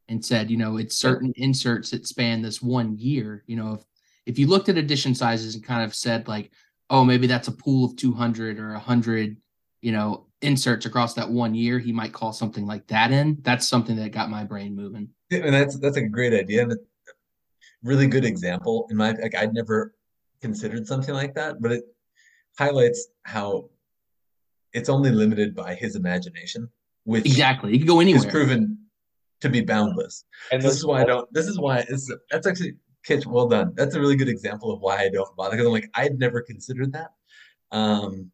[0.08, 3.42] and said, you know, it's certain inserts that span this one year.
[3.46, 3.84] You know, if
[4.26, 6.52] if you looked at edition sizes and kind of said like,
[6.90, 9.36] oh, maybe that's a pool of 200 or 100,
[9.80, 11.78] you know, inserts across that one year.
[11.78, 13.38] He might call something like that in.
[13.42, 15.08] That's something that got my brain moving.
[15.30, 16.76] Yeah, and that's that's a great idea and a
[17.82, 18.86] really good example.
[18.90, 19.94] In my like, I'd never
[20.42, 21.84] considered something like that, but it
[22.58, 23.70] highlights how
[24.74, 26.68] it's only limited by his imagination,
[27.04, 27.72] which Exactly.
[27.72, 28.30] You could go is anywhere.
[28.30, 28.78] proven
[29.40, 30.24] to be boundless.
[30.50, 31.32] And This there's is why I don't.
[31.32, 32.74] This is why it's that's actually
[33.04, 33.26] Kitch.
[33.26, 33.72] Well done.
[33.74, 36.40] That's a really good example of why I don't bother because I'm like I'd never
[36.42, 37.10] considered that.
[37.72, 38.30] Um,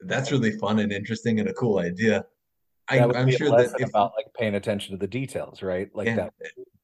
[0.00, 2.24] that's really fun and interesting and a cool idea.
[2.88, 5.88] I, I'm sure that lesson if about like paying attention to the details, right?
[5.94, 6.16] Like Yeah.
[6.16, 6.32] that.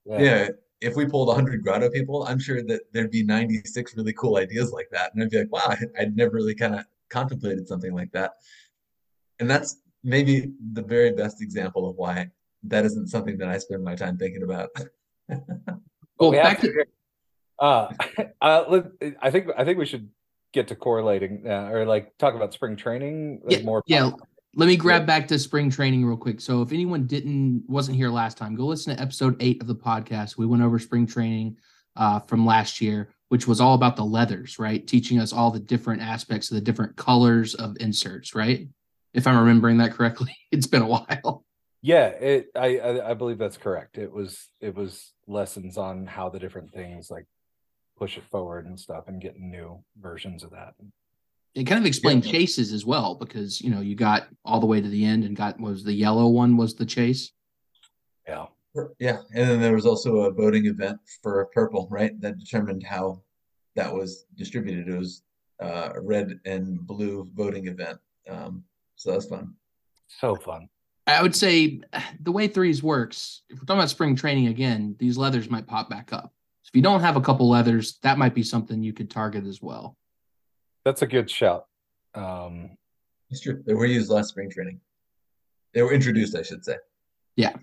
[0.06, 0.48] yeah,
[0.81, 4.72] if we pulled 100 grotto people, I'm sure that there'd be 96 really cool ideas
[4.72, 7.93] like that, and I'd be like, wow, I- I'd never really kind of contemplated something
[7.95, 8.33] like that.
[9.39, 12.31] And that's maybe the very best example of why
[12.64, 14.70] that isn't something that I spend my time thinking about.
[16.18, 16.85] Well, we have back to, to,
[17.61, 17.95] uh,
[18.43, 20.11] uh, let- I think I think we should
[20.53, 23.41] get to correlating uh, or like talk about spring training.
[23.43, 23.83] like, Yeah, more.
[23.87, 24.11] yeah.
[24.57, 26.40] Let me grab back to spring training real quick.
[26.40, 29.76] So if anyone didn't wasn't here last time, go listen to episode eight of the
[29.76, 30.36] podcast.
[30.36, 31.57] We went over spring training
[31.94, 34.84] uh, from last year, which was all about the leathers, right?
[34.84, 38.66] Teaching us all the different aspects of the different colors of inserts, right?
[39.14, 41.44] If I'm remembering that correctly, it's been a while.
[41.80, 42.51] Yeah, it.
[42.57, 43.98] I, I I believe that's correct.
[43.98, 47.26] It was it was lessons on how the different things like
[47.96, 50.74] push it forward and stuff, and getting new versions of that.
[51.55, 52.32] It kind of explained Yeah.
[52.32, 55.34] chases as well, because you know you got all the way to the end and
[55.36, 57.32] got was the yellow one was the chase.
[58.26, 58.46] Yeah.
[59.01, 62.12] Yeah, and then there was also a voting event for purple, right?
[62.20, 63.22] That determined how
[63.74, 64.88] that was distributed.
[64.88, 65.22] It was
[65.61, 67.98] uh, a red and blue voting event.
[68.28, 68.62] Um,
[68.94, 69.55] so that's fun.
[70.07, 70.68] So fun.
[71.09, 71.80] I would say
[72.20, 75.90] the way threes works, if we're talking about spring training again, these leathers might pop
[75.90, 76.32] back up.
[76.62, 79.46] So if you don't have a couple leathers, that might be something you could target
[79.46, 79.96] as well.
[80.85, 81.66] That's a good shout.
[82.14, 82.76] Um,
[83.31, 83.62] It's true.
[83.66, 84.81] They were used last spring training.
[85.72, 86.76] They were introduced, I should say.
[87.37, 87.55] Yeah.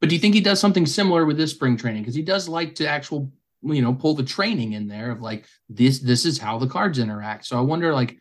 [0.00, 2.02] But do you think he does something similar with this spring training?
[2.02, 3.32] Because he does like to actual,
[3.62, 6.98] you know, pull the training in there of like this, this is how the cards
[6.98, 7.46] interact.
[7.46, 8.16] So I wonder, like,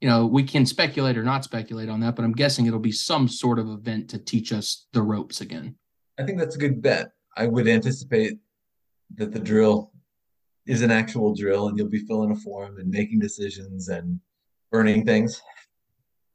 [0.00, 2.92] you know, we can speculate or not speculate on that, but I'm guessing it'll be
[2.92, 5.76] some sort of event to teach us the ropes again.
[6.18, 7.12] I think that's a good bet.
[7.36, 8.38] I would anticipate
[9.16, 9.92] that the drill
[10.68, 14.20] is an actual drill and you'll be filling a form and making decisions and
[14.70, 15.42] burning things.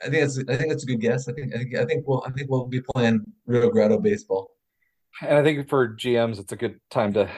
[0.01, 1.29] I think that's I think that's a good guess.
[1.29, 4.49] I think I think I think we'll I think we'll be playing real grotto baseball.
[5.21, 7.29] and I think for GMs, it's a good time to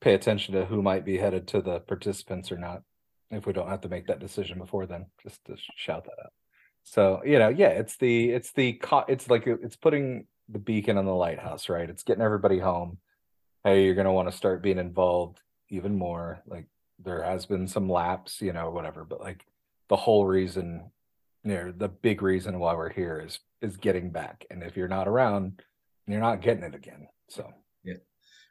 [0.00, 2.82] pay attention to who might be headed to the participants or not.
[3.30, 6.32] If we don't have to make that decision before then, just to shout that out.
[6.82, 11.04] So you know, yeah, it's the it's the it's like it's putting the beacon on
[11.04, 11.90] the lighthouse, right?
[11.90, 12.98] It's getting everybody home.
[13.64, 15.40] Hey, you're gonna want to start being involved
[15.70, 16.42] even more.
[16.46, 16.66] Like
[16.98, 19.44] there has been some lapse, you know, whatever, but like
[19.88, 20.90] the whole reason,
[21.44, 24.44] you know, the big reason why we're here is is getting back.
[24.50, 25.62] And if you're not around,
[26.06, 27.08] you're not getting it again.
[27.28, 27.50] So
[27.84, 27.94] yeah.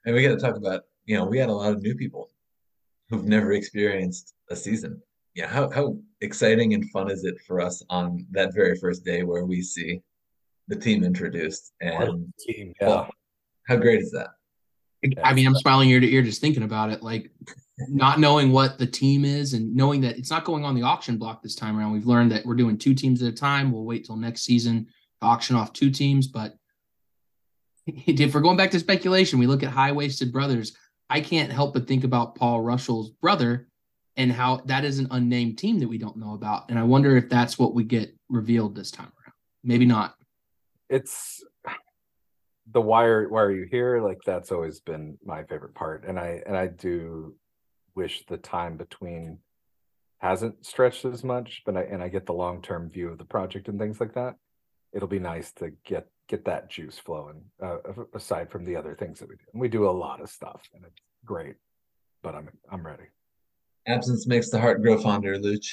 [0.06, 2.30] And we got to talk about, you know, we had a lot of new people
[3.10, 5.02] who've never experienced a season.
[5.36, 9.24] Yeah, how how exciting and fun is it for us on that very first day
[9.24, 10.02] where we see
[10.68, 13.10] the team introduced and team, well,
[13.68, 14.30] how great is that?
[15.24, 17.04] I mean, I'm smiling ear to ear just thinking about it.
[17.04, 17.32] Like
[17.88, 21.18] not knowing what the team is and knowing that it's not going on the auction
[21.18, 21.92] block this time around.
[21.92, 23.72] We've learned that we're doing two teams at a time.
[23.72, 24.88] We'll wait till next season
[25.22, 26.28] to auction off two teams.
[26.28, 26.56] But
[27.86, 30.76] if we're going back to speculation, we look at high waisted brothers.
[31.10, 33.68] I can't help but think about Paul Russell's brother
[34.18, 36.70] and how that is an unnamed team that we don't know about.
[36.70, 39.34] And I wonder if that's what we get revealed this time around.
[39.64, 40.16] Maybe not.
[40.90, 41.44] it's
[42.72, 44.02] the why are why are you here?
[44.02, 46.06] Like that's always been my favorite part.
[46.08, 47.36] And I and I do
[47.96, 49.40] wish the time between
[50.20, 53.26] hasn't stretched as much, but I and I get the long term view of the
[53.26, 54.36] project and things like that.
[54.94, 57.78] It'll be nice to get get that juice flowing, uh,
[58.14, 59.44] aside from the other things that we do.
[59.54, 61.56] And we do a lot of stuff, and it's great.
[62.24, 63.04] But I'm I'm ready.
[63.86, 65.70] Absence makes the heart grow fonder, Luch.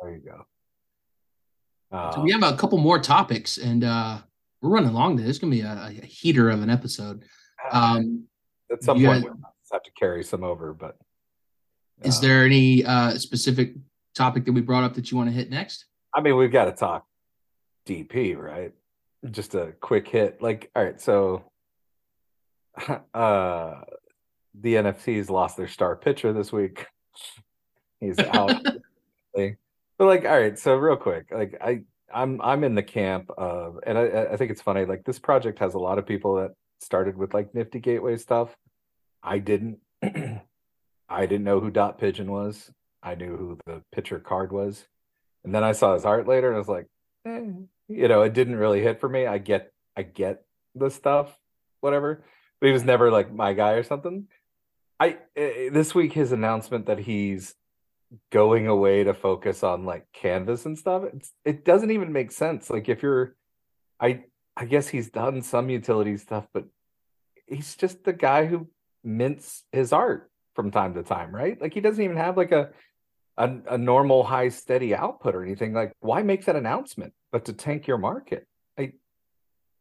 [0.00, 0.46] There you go.
[1.90, 4.18] So Uh, we have a couple more topics, and uh,
[4.60, 5.16] we're running long.
[5.16, 5.26] Today.
[5.26, 7.24] This is gonna be a, a heater of an episode.
[7.70, 8.24] Um,
[8.70, 9.36] at some point, we'll
[9.72, 10.96] have to carry some over, but
[12.02, 13.74] is uh, there any uh, specific
[14.14, 15.86] topic that we brought up that you want to hit next?
[16.14, 17.06] I mean, we've got to talk
[17.86, 18.72] DP, right?
[19.30, 20.42] Just a quick hit.
[20.42, 21.44] Like, all right, so
[23.14, 23.80] uh
[24.58, 26.86] the NFTs lost their star pitcher this week.
[28.00, 28.62] He's out.
[29.34, 29.56] but
[29.98, 31.82] like, all right, so real quick, like I
[32.16, 35.58] I'm I'm in the camp of and I I think it's funny, like this project
[35.58, 38.56] has a lot of people that started with like nifty gateway stuff.
[39.22, 42.70] I didn't I didn't know who dot pigeon was.
[43.02, 44.86] I knew who the pitcher card was.
[45.44, 46.86] And then I saw his art later and I was like,
[47.26, 47.42] eh,
[47.88, 49.26] you know, it didn't really hit for me.
[49.26, 50.42] I get I get
[50.74, 51.38] the stuff,
[51.80, 52.24] whatever.
[52.60, 54.26] But he was never like my guy or something.
[54.98, 57.54] I uh, this week his announcement that he's
[58.30, 62.70] going away to focus on like canvas and stuff it's, it doesn't even make sense.
[62.70, 63.34] Like if you're
[63.98, 64.22] i
[64.56, 66.64] i guess he's done some utility stuff but
[67.46, 68.68] he's just the guy who
[69.02, 71.60] mints his art from time to time right?
[71.60, 72.70] Like he doesn't even have like a
[73.38, 75.72] a, a normal high steady output or anything.
[75.72, 78.46] Like why make that announcement but to tank your market?
[78.78, 78.92] I,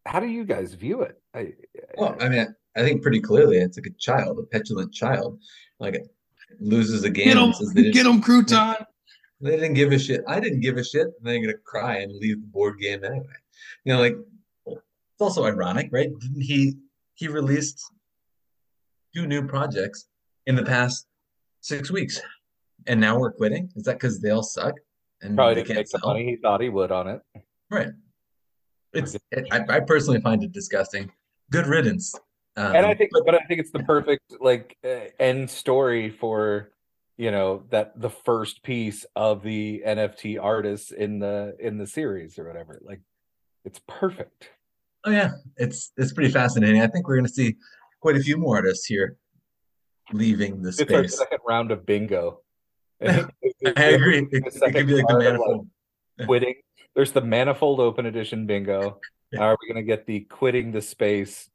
[0.05, 1.21] how do you guys view it?
[1.33, 1.53] I,
[1.97, 5.41] Well, I mean, I think pretty clearly it's like a child, a petulant child,
[5.79, 5.95] like
[6.59, 8.85] loses a game Get him, and they didn't, get him, Crouton.
[9.41, 10.21] they didn't give a shit.
[10.27, 11.07] I didn't give a shit.
[11.07, 13.25] And they're gonna cry and leave the board game anyway.
[13.83, 14.15] You know, like
[14.67, 16.09] it's also ironic, right?
[16.19, 16.75] Didn't he
[17.15, 17.83] he released
[19.15, 20.07] two new projects
[20.45, 21.07] in the past
[21.61, 22.21] six weeks,
[22.87, 23.69] and now we're quitting?
[23.75, 24.75] Is that because they all suck
[25.21, 27.21] and probably they didn't can't make the money he thought he would on it
[27.69, 27.89] Right.
[28.93, 31.11] It's it, I, I personally find it disgusting.
[31.51, 32.13] Good riddance.
[32.57, 36.09] Um, and I think, but but I think it's the perfect like uh, end story
[36.09, 36.71] for
[37.17, 42.39] you know that the first piece of the NFT artists in the in the series
[42.39, 42.81] or whatever.
[42.83, 43.01] Like,
[43.65, 44.49] it's perfect.
[45.05, 46.81] Oh yeah, it's it's pretty fascinating.
[46.81, 47.55] I think we're going to see
[47.99, 49.17] quite a few more artists here
[50.13, 51.17] leaving the It's our space.
[51.17, 52.41] second round of bingo.
[53.05, 53.27] I
[53.65, 54.19] agree.
[54.31, 56.55] It, it could be like the card of, quitting.
[56.95, 58.99] There's the manifold open edition bingo.
[59.39, 61.49] Are we gonna get the quitting the space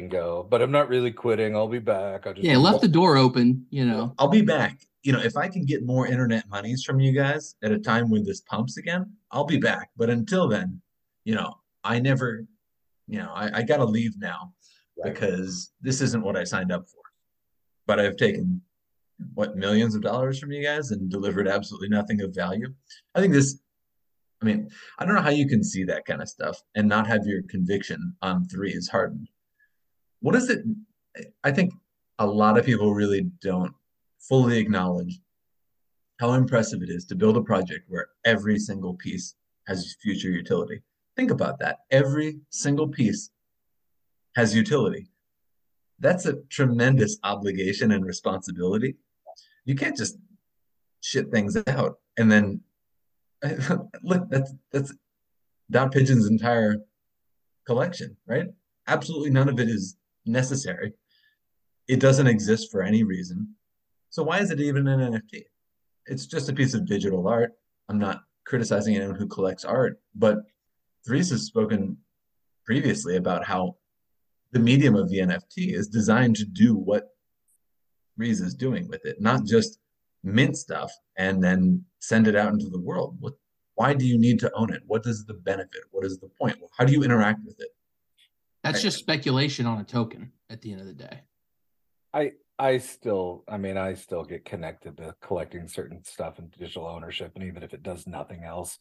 [0.00, 0.46] bingo?
[0.50, 1.54] But I'm not really quitting.
[1.56, 2.26] I'll be back.
[2.26, 4.14] I just Yeah, left the door open, you know.
[4.18, 4.80] I'll be back.
[5.02, 8.10] You know, if I can get more internet monies from you guys at a time
[8.10, 9.90] when this pumps again, I'll be back.
[9.96, 10.80] But until then,
[11.24, 12.44] you know, I never,
[13.06, 14.52] you know, I, I got to leave now
[14.96, 15.12] Right.
[15.12, 17.02] because this isn't what I signed up for.
[17.86, 18.62] But I've taken
[19.34, 22.68] what millions of dollars from you guys and delivered absolutely nothing of value.
[23.14, 23.58] I think this,
[24.42, 27.06] I mean, I don't know how you can see that kind of stuff and not
[27.06, 29.28] have your conviction on three is hardened.
[30.24, 30.64] What is it?
[31.44, 31.74] I think
[32.18, 33.74] a lot of people really don't
[34.18, 35.20] fully acknowledge
[36.18, 39.34] how impressive it is to build a project where every single piece
[39.66, 40.80] has future utility.
[41.14, 41.80] Think about that.
[41.90, 43.28] Every single piece
[44.34, 45.10] has utility.
[45.98, 48.96] That's a tremendous obligation and responsibility.
[49.66, 50.16] You can't just
[51.02, 52.62] shit things out and then
[54.02, 54.94] look, that's that's
[55.70, 56.76] Dot Pigeon's entire
[57.66, 58.46] collection, right?
[58.86, 60.92] Absolutely none of it is necessary.
[61.88, 63.54] It doesn't exist for any reason.
[64.10, 65.44] So why is it even an NFT?
[66.06, 67.52] It's just a piece of digital art.
[67.88, 70.38] I'm not criticizing anyone who collects art, but
[71.06, 71.98] Threes has spoken
[72.64, 73.76] previously about how
[74.52, 77.08] the medium of the NFT is designed to do what
[78.16, 79.78] Threes is doing with it, not just
[80.22, 83.16] mint stuff and then send it out into the world.
[83.20, 83.34] What
[83.74, 84.82] why do you need to own it?
[84.86, 85.82] What is the benefit?
[85.90, 86.56] What is the point?
[86.78, 87.70] How do you interact with it?
[88.64, 91.20] That's just speculation on a token at the end of the day.
[92.12, 96.86] I I still I mean I still get connected to collecting certain stuff and digital
[96.86, 98.78] ownership and even if it does nothing else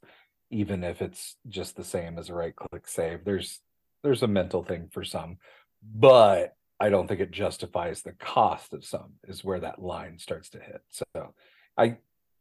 [0.51, 3.61] even if it's just the same as a right click save there's
[4.03, 5.37] there's a mental thing for some.
[5.81, 10.49] But I don't think it justifies the cost of some is where that line starts
[10.49, 10.81] to hit.
[10.89, 11.33] So
[11.77, 11.97] I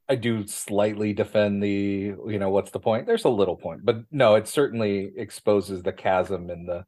[0.08, 3.06] I do slightly defend the you know what's the point?
[3.06, 6.84] There's a little point but no it certainly exposes the chasm in the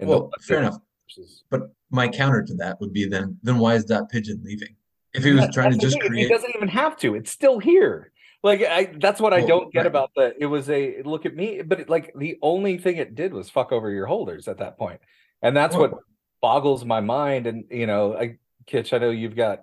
[0.00, 0.78] Well, the fair enough.
[1.06, 4.76] versus- But my counter to that would be then then why is that Pigeon leaving?
[5.14, 7.14] If he was That- trying to just thing, It doesn't even have to.
[7.14, 8.10] It's still here.
[8.42, 9.86] Like I, that's what I don't get right.
[9.86, 10.34] about the.
[10.36, 13.48] It was a look at me, but it, like the only thing it did was
[13.48, 15.00] fuck over your holders at that point,
[15.42, 15.92] and that's what
[16.40, 17.46] boggles my mind.
[17.46, 19.62] And you know, I, Kitch, I know you've got.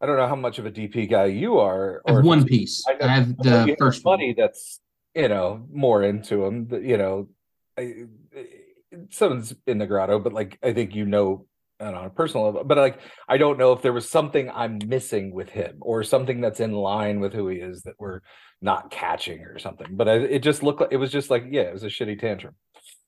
[0.00, 2.02] I don't know how much of a DP guy you are.
[2.06, 2.84] I have one piece.
[2.88, 4.16] I know- I have I know you the have first one.
[4.16, 4.80] buddy that's
[5.14, 6.64] you know more into him.
[6.64, 7.28] But, you know,
[7.76, 8.06] I,
[9.10, 11.46] someone's in the grotto, but like I think you know,
[11.80, 12.64] and on a personal level.
[12.64, 16.40] But like I don't know if there was something I'm missing with him or something
[16.40, 18.20] that's in line with who he is that we're
[18.60, 19.88] not catching or something.
[19.90, 22.20] But I, it just looked like it was just like yeah, it was a shitty
[22.20, 22.54] tantrum.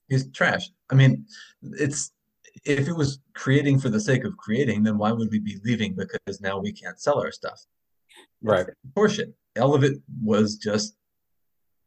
[0.09, 0.69] he's trash.
[0.89, 1.25] I mean,
[1.61, 2.11] it's
[2.65, 5.95] if it was creating for the sake of creating, then why would we be leaving
[5.95, 7.59] because now we can't sell our stuff?
[8.41, 8.67] Right.
[8.95, 9.33] Portion.
[9.59, 10.95] All of it was just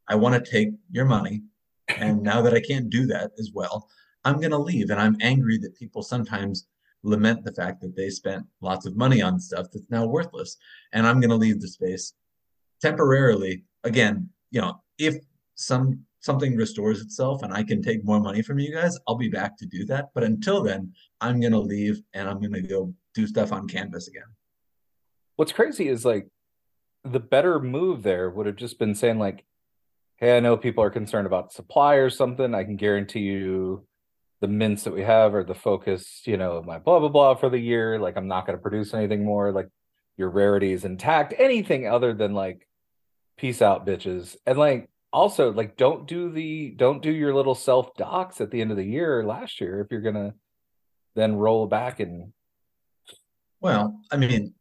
[0.09, 1.43] I want to take your money,
[1.89, 3.89] and now that I can't do that as well,
[4.25, 4.91] I'm gonna leave.
[4.91, 6.67] And I'm angry that people sometimes
[7.03, 10.57] lament the fact that they spent lots of money on stuff that's now worthless.
[10.93, 12.15] And I'm gonna leave the space
[12.81, 13.65] temporarily.
[13.85, 15.17] Again, you know, if
[15.55, 19.29] some something restores itself and I can take more money from you guys, I'll be
[19.29, 20.09] back to do that.
[20.15, 24.23] But until then, I'm gonna leave and I'm gonna go do stuff on Canvas again.
[25.37, 26.29] What's crazy is like
[27.05, 29.45] the better move there would have just been saying like,
[30.17, 32.55] "Hey, I know people are concerned about supply or something.
[32.55, 33.87] I can guarantee you
[34.41, 37.49] the mints that we have are the focus, you know, my blah blah blah for
[37.49, 37.99] the year.
[37.99, 39.53] Like, I'm not going to produce anything more.
[39.53, 39.69] Like,
[40.17, 41.35] your rarity is intact.
[41.39, 42.69] Anything other than like,
[43.37, 44.37] peace out, bitches.
[44.47, 48.61] And like, also like, don't do the don't do your little self docs at the
[48.61, 50.35] end of the year or last year if you're gonna
[51.15, 52.33] then roll back and
[53.61, 54.55] Well, I mean,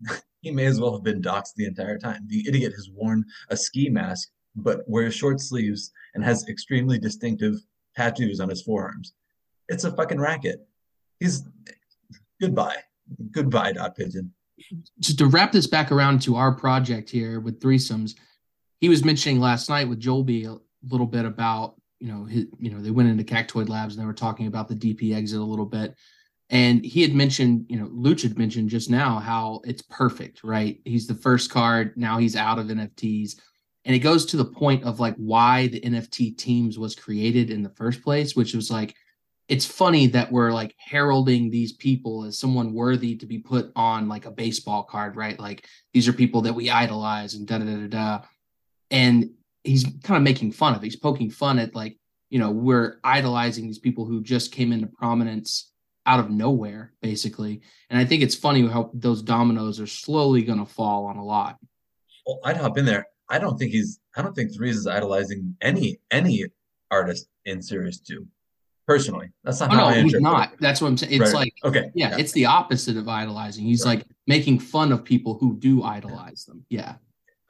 [0.40, 2.26] he may as well have been doxxed the entire time.
[2.26, 7.54] The idiot has worn a ski mask, but wears short sleeves and has extremely distinctive
[7.94, 9.12] tattoos on his forearms.
[9.68, 10.66] It's a fucking racket.
[11.20, 11.44] He's
[12.40, 12.76] goodbye.
[13.30, 14.32] Goodbye, Dot Pigeon.
[14.98, 18.14] just to wrap this back around to our project here with thr33som3s,
[18.80, 22.70] he was mentioning last night with Jolby a little bit about you know his, you
[22.70, 25.44] know they went into Cactoid Labs and they were talking about the DP exit a
[25.44, 25.94] little bit,
[26.50, 30.78] and he had mentioned you know Luch had mentioned just now how it's perfect, right?
[30.84, 33.36] He's the first card now he's out of NFTs,
[33.86, 37.62] and it goes to the point of like why the NFT teams was created in
[37.62, 38.96] the first place, which was like
[39.48, 44.08] it's funny that we're like heralding these people as someone worthy to be put on
[44.08, 45.38] like a baseball card, right?
[45.38, 48.22] Like these are people that we idolize and da da da da.
[48.90, 49.30] And
[49.62, 50.82] he's kind of making fun of.
[50.82, 50.86] it.
[50.86, 51.96] He's poking fun at like
[52.28, 55.70] you know we're idolizing these people who just came into prominence
[56.06, 57.62] out of nowhere, basically.
[57.88, 61.24] And I think it's funny how those dominoes are slowly going to fall on a
[61.24, 61.58] lot.
[62.26, 63.06] Well, I'd hop in there.
[63.28, 63.98] I don't think he's.
[64.16, 66.44] I don't think Threes is idolizing any any
[66.90, 68.26] artist in Series Two.
[68.86, 70.52] Personally, that's not Oh how no, I he's not.
[70.52, 70.58] it.
[70.60, 71.12] That's what I'm saying.
[71.20, 71.40] It's Right.
[71.40, 73.64] like okay, yeah, it's the opposite of idolizing.
[73.64, 73.98] He's Right.
[73.98, 76.64] like making fun of people who do idolize them.
[76.70, 76.96] Yeah.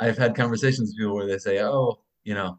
[0.00, 2.58] I've had conversations with people where they say, "Oh, you know,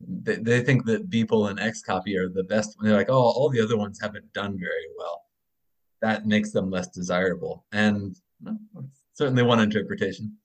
[0.00, 3.50] they, they think that Beeple and XCOPY are the best." And they're like, "Oh, all
[3.50, 5.22] the other ones haven't done very well."
[6.00, 10.36] That makes them less desirable, and well, certainly one interpretation.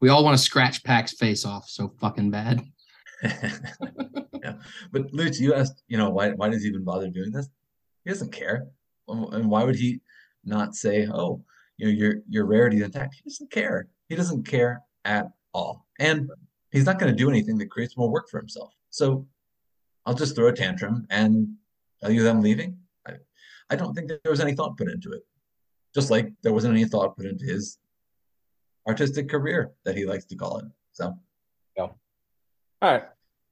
[0.00, 2.62] We all want to scratch Pak's face off so fucking bad.
[3.22, 4.54] yeah,
[4.92, 7.48] but Luch, you asked, you know, why why does he even bother doing this?
[8.04, 8.66] He doesn't care,
[9.08, 10.00] and why would he
[10.44, 11.44] not say, "Oh,
[11.76, 13.16] you know, your your rarity is intact"?
[13.16, 13.88] He doesn't care.
[14.08, 16.30] He doesn't care at all, and
[16.70, 18.72] he's not going to do anything that creates more work for himself.
[18.88, 19.26] So
[20.06, 21.48] I'll just throw a tantrum and
[22.00, 22.78] tell you that I'm leaving.
[23.06, 23.14] I,
[23.68, 25.22] I don't think that there was any thought put into it.
[25.94, 27.78] Just like there wasn't any thought put into his
[28.90, 30.64] artistic career that he likes to call it.
[30.92, 31.16] So
[31.76, 31.88] yeah.
[32.82, 33.04] All right,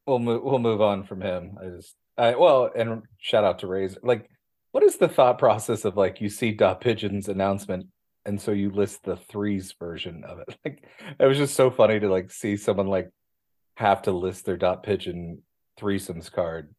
[0.06, 0.42] we'll move.
[0.42, 1.58] We'll move on from him.
[1.62, 4.00] I just, I well, and shout out to Razor.
[4.02, 4.28] Like,
[4.72, 7.86] what is the thought process of like you see Dot Pigeon's announcement,
[8.24, 10.56] and so you list the threes version of it?
[10.64, 10.84] Like,
[11.20, 13.10] it was just so funny to like see someone like
[13.76, 15.42] have to list their Dot Pigeon
[15.78, 16.74] thr33som3s card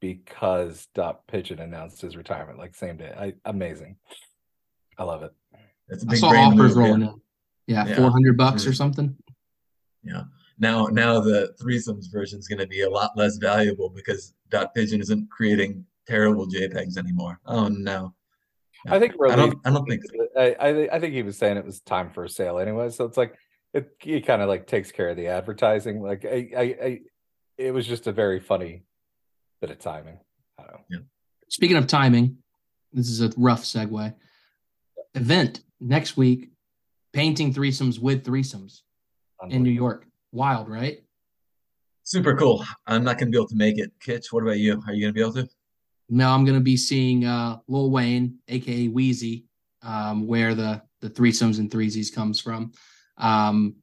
[0.00, 3.12] because Dot Pigeon announced his retirement like same day.
[3.16, 3.96] I amazing.
[4.98, 5.32] I love it.
[5.88, 6.76] it's a I big saw brain offers move.
[6.76, 6.82] yeah.
[6.82, 7.21] rolling in.
[7.72, 7.96] Yeah, Yeah.
[7.96, 8.76] four hundred bucks or Mhm.
[8.76, 9.16] something.
[10.02, 10.24] Yeah.
[10.58, 14.74] Now, now the thr33som3s version is going to be a lot less valuable because Dot
[14.74, 17.40] Pigeon isn't creating terrible JPEGs anymore.
[17.46, 18.14] Oh no.
[18.88, 19.58] I think I don't.
[19.64, 20.02] I don't think.
[20.04, 20.28] So.
[20.36, 22.90] I, I I think he was saying it was time for a sale anyway.
[22.90, 23.36] So it's like
[23.72, 26.02] it he kind of like takes care of the advertising.
[26.02, 27.00] Like I, I I
[27.58, 28.82] it was just a very funny
[29.60, 30.18] bit of timing.
[30.58, 30.98] I don't know.
[31.48, 32.38] Speaking of timing,
[32.92, 34.14] this is a rough segue.
[35.14, 36.51] Event next week,
[37.12, 38.82] painting thr33som3s with thr33som3s
[39.50, 40.06] in New York.
[40.32, 41.02] Wild, right?
[42.04, 42.64] Super cool.
[42.86, 43.92] I'm not going to be able to make it.
[44.00, 44.82] Kitch, what about you?
[44.86, 45.48] Are you going to be able to?
[46.08, 49.44] No, I'm going to be seeing uh, Lil Wayne, aka Weezy,
[49.82, 52.72] um, where the the threesomes and threesies comes from.
[53.18, 53.76] Um,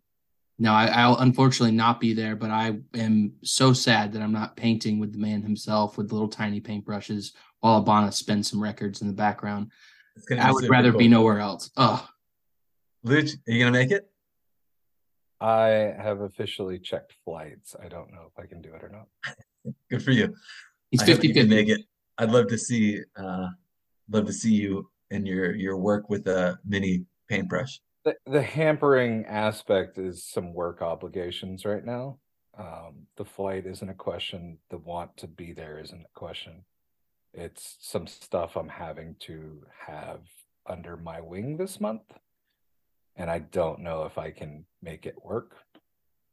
[0.58, 4.58] no, I, I'll unfortunately not be there, but I am so sad that I'm not
[4.58, 9.08] painting with the man himself with little tiny paintbrushes while Abana spins some records in
[9.08, 9.72] the background.
[10.16, 11.00] It's going to I would rather cool.
[11.00, 11.72] be nowhere else.
[11.78, 12.06] Oh,
[13.06, 14.10] Luch, are you going to make it?
[15.40, 17.76] I have officially checked flights.
[17.82, 19.08] I don't know if I can do it or not.
[19.90, 20.34] Good for you.
[20.92, 21.56] he's I hope 50 you can 50.
[21.56, 21.86] make it.
[22.18, 23.00] I'd love to see.
[23.18, 23.48] Uh,
[24.10, 27.80] love to see you and your your work with a mini paintbrush.
[28.04, 32.20] The the hampering aspect is some work obligations right now.
[32.58, 34.58] Um, the flight isn't a question.
[34.70, 36.66] The want to be there isn't a question.
[37.34, 40.20] It's some stuff I'm having to have
[40.68, 42.02] under my wing this month.
[43.20, 45.56] And I don't know if I can make it work,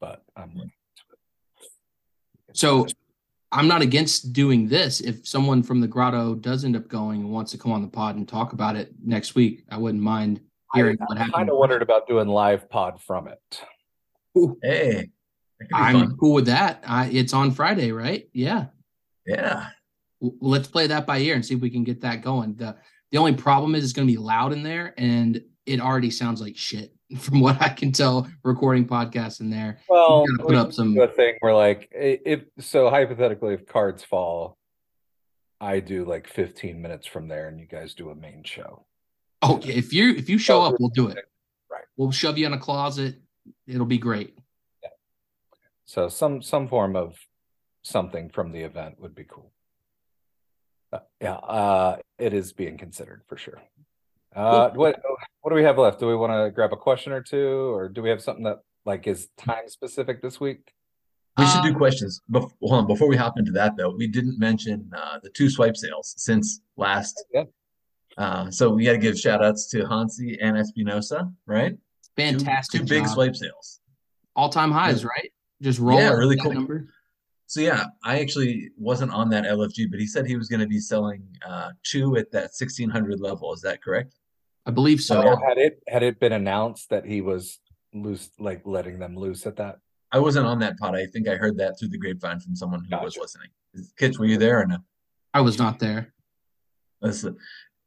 [0.01, 0.59] but I'm hmm.
[0.59, 1.03] looking into
[2.49, 2.57] it.
[2.57, 2.87] So
[3.51, 5.01] I'm not against doing this.
[5.01, 7.89] If someone from the grotto does end up going and wants to come on the
[7.89, 10.41] pod and talk about it next week, I wouldn't mind
[10.75, 11.35] hearing what I happened.
[11.35, 13.61] kind of wondered about doing live pod from it.
[14.63, 15.11] Hey,
[15.59, 16.17] that could be I'm fun.
[16.19, 16.85] cool with that.
[16.87, 18.29] I, it's on Friday, right?
[18.33, 18.67] Yeah.
[19.27, 19.69] Yeah.
[20.21, 22.55] W- let's play that by ear and see if we can get that going.
[22.55, 22.77] The
[23.11, 26.41] the only problem is it's going to be loud in there and it already sounds
[26.41, 26.93] like shit.
[27.19, 29.79] from what I can tell, recording podcasts in there.
[29.89, 34.03] Well, gotta put we up some- a thing where like if so hypothetically if cards
[34.03, 34.59] fall,
[35.61, 38.87] I do like 15 minutes from there and you guys do a main show.
[39.43, 41.25] Oh, yeah, if you if you show up, we'll do it.
[41.71, 41.85] Right.
[41.97, 43.21] We'll shove you in a closet.
[43.67, 44.37] It'll be great.
[45.85, 47.17] So some some form of
[47.83, 49.53] something from the event would be cool.
[50.93, 53.63] Uh, yeah, uh it is being considered for sure.
[54.35, 55.01] Uh what
[55.47, 56.01] what do we have left?
[56.01, 58.57] Do we want to grab a question or two or do we have something that
[58.85, 60.73] like is time specific this week?
[61.39, 62.21] We should do Um, questions.
[62.29, 65.49] Bef- hold on, before we hop into that though, we didn't mention uh, the two
[65.49, 67.15] swipe sales since last.
[67.33, 67.45] Yeah.
[68.19, 71.77] Uh, so we got to give shout outs to Hansi and Espinosa, right?
[72.17, 72.81] Fantastic.
[72.81, 73.13] Two, big job.
[73.15, 73.79] swipe sales.
[74.35, 75.09] All time highs, Yeah.
[75.11, 75.33] right?
[75.63, 76.55] Just roll Yeah, really cool.
[76.55, 76.89] number.
[77.47, 80.67] So yeah, I actually wasn't on that LFG, but he said he was going to
[80.67, 83.53] be selling uh, two at that 1600 level.
[83.55, 84.13] Is that correct?
[84.67, 85.23] I believe so.
[85.23, 85.37] Yeah.
[85.49, 87.61] Had it had it been announced that he was
[87.95, 89.77] loose like letting them loose at that?
[90.13, 90.95] I wasn't on that pod.
[90.97, 93.49] I think I heard that through the grapevine from someone who was listening.
[93.99, 94.79] Kitch, were you there or no?
[95.35, 96.13] I was not there.
[97.01, 97.35] That's a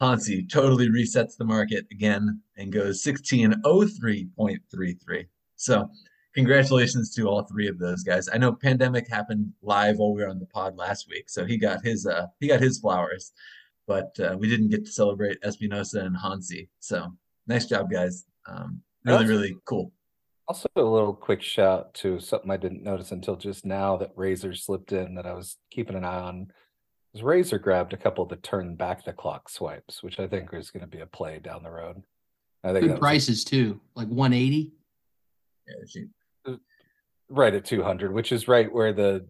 [0.00, 5.26] Hansi totally resets the market again and goes 1603.33.
[5.56, 5.90] So
[6.34, 8.26] congratulations to all three of those guys.
[8.32, 11.58] I know pandemic happened live while we were on the pod last week, so he
[11.58, 13.32] got his uh he got his flowers,
[13.86, 16.70] but uh, we didn't get to celebrate Espinosa and Hansi.
[16.78, 17.12] So
[17.46, 18.24] nice job, guys.
[18.46, 19.92] Um, really, really cool.
[20.50, 24.52] Also, a little quick shout to something I didn't notice until just now that Razor
[24.56, 26.50] slipped in that I was keeping an eye on.
[27.12, 30.52] Was Razor grabbed a couple of the turn back the clock swipes, which I think
[30.52, 32.02] is going to be a play down the road.
[32.64, 34.72] I think Good was a- prices too, like 180.
[35.68, 36.54] Yeah,
[37.28, 39.28] right at 200, which is right where the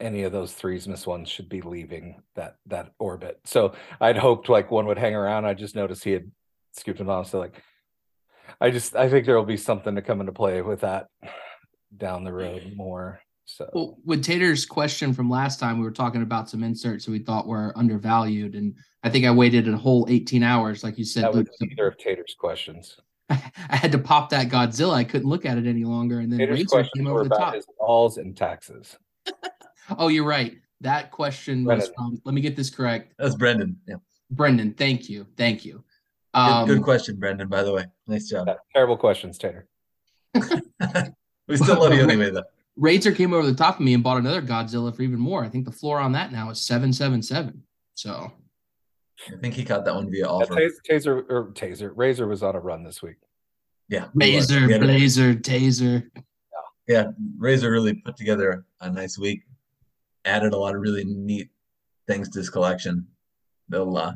[0.00, 3.38] any of those threes miss ones should be leaving that that orbit.
[3.44, 5.44] So I'd hoped like one would hang around.
[5.44, 6.28] I just noticed he had
[6.72, 7.30] scooped him off.
[7.30, 7.62] So like,
[8.60, 11.08] I just I think there will be something to come into play with that
[11.96, 13.20] down the road more.
[13.44, 17.12] So Well, with Tater's question from last time, we were talking about some inserts that
[17.12, 21.04] we thought were undervalued, and I think I waited a whole 18 hours, like you
[21.04, 21.24] said.
[21.24, 22.96] that was Luke, either of Tater's questions.
[23.30, 24.94] I had to pop that Godzilla.
[24.94, 27.28] I couldn't look at it any longer, and then Tater's Razor questions came were over
[27.28, 27.54] the about top.
[27.54, 28.96] his laws and taxes.
[29.98, 30.56] Oh, you're right.
[30.80, 32.20] That question was from.
[32.24, 33.14] Let me get this correct.
[33.20, 33.76] That's Brendan.
[33.86, 33.96] Yeah,
[34.32, 35.84] Brendan, thank you, thank you.
[36.36, 37.48] Good, Um, good question, Brendan.
[37.48, 38.48] By the way, nice job.
[38.74, 39.66] Terrible questions, Tater.
[40.34, 42.44] we still love you anyway, though.
[42.76, 45.42] Razor came over the top of me and bought another Godzilla for even more.
[45.44, 47.62] I think the floor on that now is seven seven seven.
[47.94, 48.30] So
[49.32, 50.54] I think he caught that one via Yeah, offer.
[50.54, 53.16] Taser, Taser or Taser Razor was on a run this week.
[53.88, 54.36] Yeah, he.
[54.36, 56.10] Razor, We Blazer, Taser.
[56.86, 57.06] yeah,
[57.38, 59.42] Razor really put together a nice week.
[60.26, 61.48] Added a lot of really neat
[62.06, 63.06] things to his collection.
[63.70, 64.14] They'll uh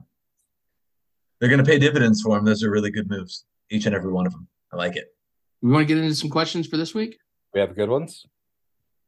[1.41, 2.45] they're gonna pay dividends for them.
[2.45, 3.45] Those are really good moves.
[3.71, 4.47] Each and every one of them.
[4.73, 5.15] I like it.
[5.63, 7.19] We want to get into some questions for this week.
[7.55, 8.27] We have good ones.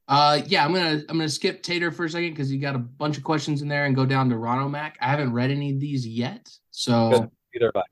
[0.09, 2.79] Uh, yeah, I'm gonna I'm gonna skip Tater for a second because you got a
[2.79, 4.95] bunch of questions in there and go down to Ronomac.
[5.01, 7.31] I haven't read any of these yet, so Good.
[7.55, 7.83] Either of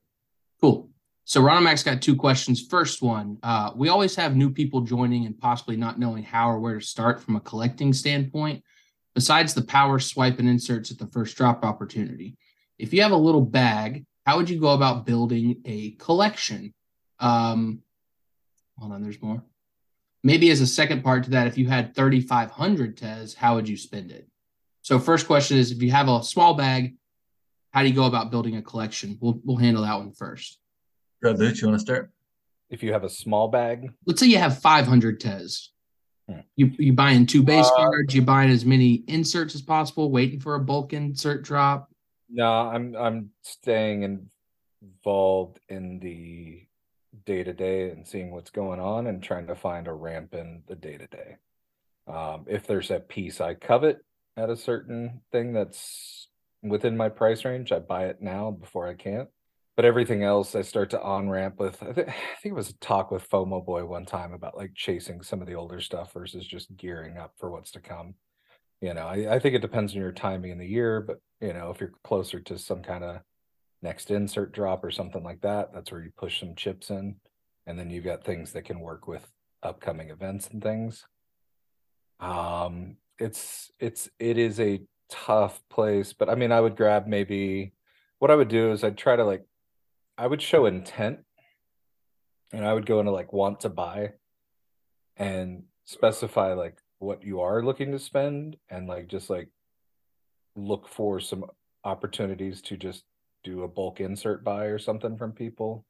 [0.61, 0.91] cool.
[1.25, 2.67] So Ronomac's got two questions.
[2.69, 6.59] First one, uh, we always have new people joining and possibly not knowing how or
[6.59, 8.65] where to start from a collecting standpoint.
[9.15, 12.37] Besides the power swipe and inserts at the first drop opportunity,
[12.79, 16.73] if you have a little bag, how would you go about building a collection?
[17.19, 17.83] Um,
[18.79, 19.43] hold on, there's more.
[20.23, 23.77] Maybe as a second part to that, if you had 3,500 Tez, how would you
[23.77, 24.29] spend it?
[24.83, 26.95] So first question is, if you have a small bag,
[27.73, 29.17] how do you go about building a collection?
[29.21, 30.59] We'll we'll handle that one first.
[31.21, 32.11] Brad Luch, you want to start?
[32.69, 35.71] If you have a small bag, Let's say you have 500 Tez.
[36.29, 36.41] Hmm.
[36.57, 40.41] You you buying two base Uh, cards, you buying as many inserts as possible, waiting
[40.41, 41.90] for a bulk insert drop.
[42.31, 44.31] No, I'm I'm staying
[44.83, 46.67] involved in the
[47.27, 50.63] day to day and seeing what's going on and trying to find a ramp in
[50.69, 51.37] the day to day.
[52.47, 54.05] If there's a piece I covet
[54.37, 56.29] at a certain thing that's
[56.63, 59.29] within my price range, I buy it now before I can't.
[59.77, 61.83] but everything else I start to on ramp with.
[61.83, 64.73] I, th- I think it was a talk with FOMO Boy one time about like
[64.75, 68.15] chasing some of the older stuff versus just gearing up for what's to come.
[68.81, 71.53] You know, I, I think it depends on your timing in the year, but you
[71.53, 73.21] know, if you're closer to some kind of
[73.83, 77.17] next insert drop or something like that, that's where you push some chips in,
[77.67, 79.27] and then you've got things that can work with
[79.63, 81.07] upcoming events and things.
[82.21, 87.73] Um, it's it's it is a tough place, but I mean, I would grab maybe
[88.19, 89.45] what I would do is I'd try to like
[90.17, 91.21] I would show intent
[92.53, 94.13] and I would go into like want to buy
[95.17, 99.49] and specify like what you are looking to spend and like just like
[100.55, 101.45] look for some
[101.85, 103.05] opportunities to just
[103.43, 105.85] do a bulk insert buy or something from people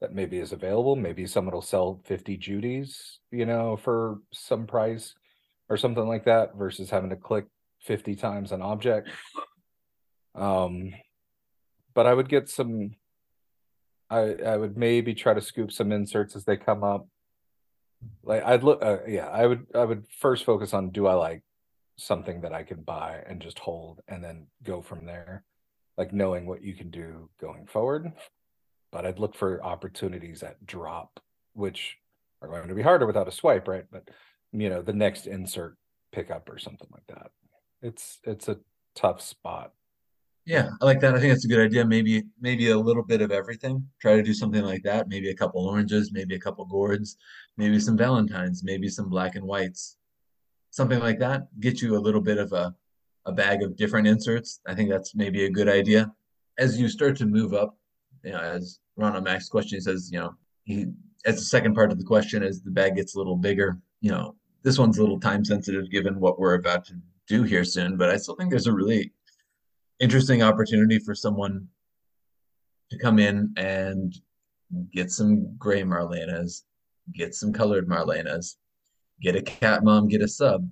[0.00, 0.96] that maybe is available.
[0.96, 5.14] Maybe someone will sell 50 Judies, you know, for some price
[5.68, 7.46] or something like that versus having to click
[7.82, 9.08] 50 times an object.
[10.34, 10.92] Um,
[11.94, 12.96] but I would get some
[14.12, 17.06] I I would maybe try to scoop some inserts as they come up.
[18.22, 21.42] Like I'd look, uh, yeah, I would I would first focus on do I like
[21.96, 25.44] something that I can buy and just hold, and then go from there,
[25.96, 28.12] like knowing what you can do going forward.
[28.90, 31.20] But I'd look for opportunities at drop,
[31.54, 31.98] which
[32.40, 33.86] are going to be harder without a swipe, right?
[33.90, 34.08] But
[34.52, 35.76] you know, the next insert
[36.12, 37.30] pickup or something like that.
[37.80, 38.58] It's it's a
[38.94, 39.72] tough spot
[40.44, 41.14] Yeah, I like that.
[41.14, 41.84] I think that's a good idea.
[41.84, 43.86] Maybe maybe a little bit of everything.
[44.00, 45.08] Try to do something like that.
[45.08, 47.16] Maybe a couple oranges, maybe a couple gourds,
[47.56, 49.98] maybe some valentines, maybe some black and whites.
[50.70, 51.46] Something like that.
[51.60, 52.74] Get you a little bit of a
[53.26, 54.60] a bag of different inserts.
[54.66, 56.12] I think that's maybe a good idea.
[56.58, 57.78] As you start to move up,
[58.24, 60.34] you know, as Ron Max question says, you know,
[60.64, 60.86] he
[61.24, 64.10] as the second part of the question, as the bag gets a little bigger, you
[64.10, 64.34] know,
[64.64, 66.94] this one's a little time sensitive given what we're about to
[67.28, 69.12] do here soon, but I still think there's a really
[70.02, 71.68] interesting opportunity for someone
[72.90, 74.18] to come in and
[74.92, 76.64] get some gray Marlenas,
[77.14, 78.56] get some colored Marlenas,
[79.20, 80.68] get a cat mom, get a sub,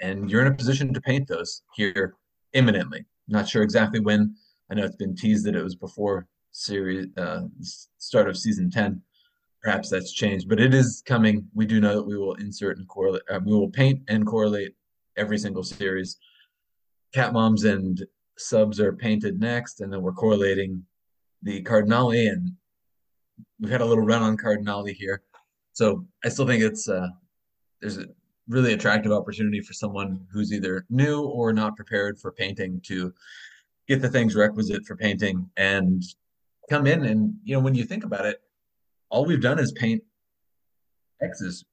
[0.00, 2.14] and you're in a position to paint those here
[2.54, 3.04] imminently.
[3.28, 4.34] Not sure exactly when.
[4.70, 7.42] I know it's been teased that it was before series uh,
[7.98, 9.02] start of season ten.
[9.62, 11.46] Perhaps that's changed, but it is coming.
[11.54, 13.22] We do know that we will insert and correlate.
[13.30, 14.74] Uh, we will paint and correlate
[15.18, 16.16] every single series
[17.12, 18.04] cat moms and
[18.38, 20.84] subs are painted next, and then we're correlating
[21.42, 22.52] the Cardinale, and
[23.60, 25.22] we've had a little run on Cardinale here.
[25.72, 27.08] So I still think it's uh,
[27.80, 28.06] there's a
[28.48, 33.12] really attractive opportunity for someone who's either new or not prepared for painting to
[33.88, 36.02] get the things requisite for painting and
[36.68, 38.40] come in and you know when you think about it
[39.08, 40.02] all we've done is paint
[41.22, 41.64] x's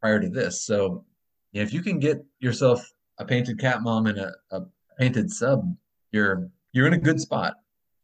[0.00, 1.04] prior to this so
[1.52, 2.92] if you can get yourself
[3.22, 4.62] a painted cat mom and a, a
[4.98, 5.74] painted sub,
[6.10, 7.54] you're you're in a good spot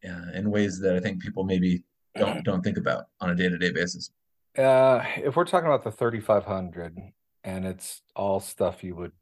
[0.09, 1.83] uh, in ways that I think people maybe
[2.17, 4.11] don't don't think about on a day to day basis.
[4.57, 6.99] Uh, if we're talking about the 3500
[7.45, 9.13] and it's all stuff you would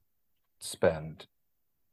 [0.61, 1.26] spend,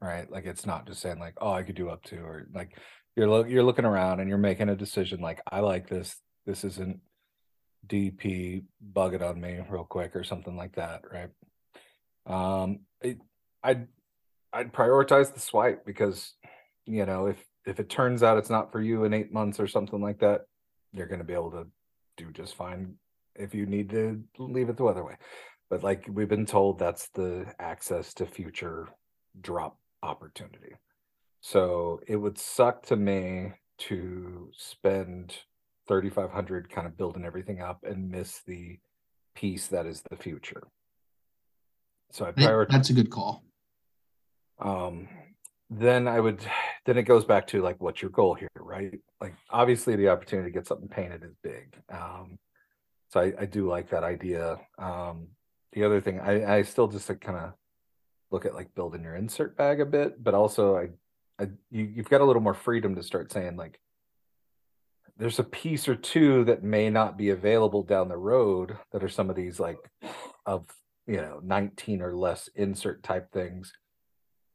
[0.01, 0.31] right?
[0.31, 2.77] Like it's not just saying like, oh, I could do up to, or like
[3.15, 6.15] you're look you're looking around and you're making a decision like, I like this.
[6.45, 6.99] This isn't
[7.87, 11.29] DP bug it on me real quick or something like that, right?
[12.25, 13.17] Um, it,
[13.63, 13.87] I'd
[14.51, 16.33] I'd prioritize the swipe because
[16.85, 19.67] you know if if it turns out it's not for you in eight months or
[19.67, 20.41] something like that,
[20.91, 21.67] you're going to be able to
[22.17, 22.95] do just fine
[23.35, 25.15] if you need to leave it the other way.
[25.69, 28.89] But like we've been told, that's the access to future
[29.39, 30.73] drop opportunity.
[31.41, 35.35] So it would suck to me to spend
[35.87, 38.77] 3500 kind of building everything up and miss the
[39.35, 40.63] piece that is the future.
[42.11, 42.69] So I prioritize.
[42.69, 43.43] That's a good call.
[44.59, 45.07] Um,
[45.69, 46.45] then I would,
[46.85, 48.99] then it goes back to like, what's your goal here, right?
[49.19, 51.75] Like, obviously, the opportunity to get something painted is big.
[51.91, 52.37] Um,
[53.09, 54.57] so I, I do like that idea.
[54.77, 55.29] Um,
[55.73, 57.53] the other thing, I, I still just like, kind of
[58.31, 60.89] look at like building your insert bag a bit, but also I,
[61.39, 63.79] I you, you've got a little more freedom to start saying like,
[65.17, 69.09] there's a piece or two that may not be available down the road that are
[69.09, 69.77] some of these like
[70.45, 70.65] of
[71.05, 73.73] you know 19 or less insert type things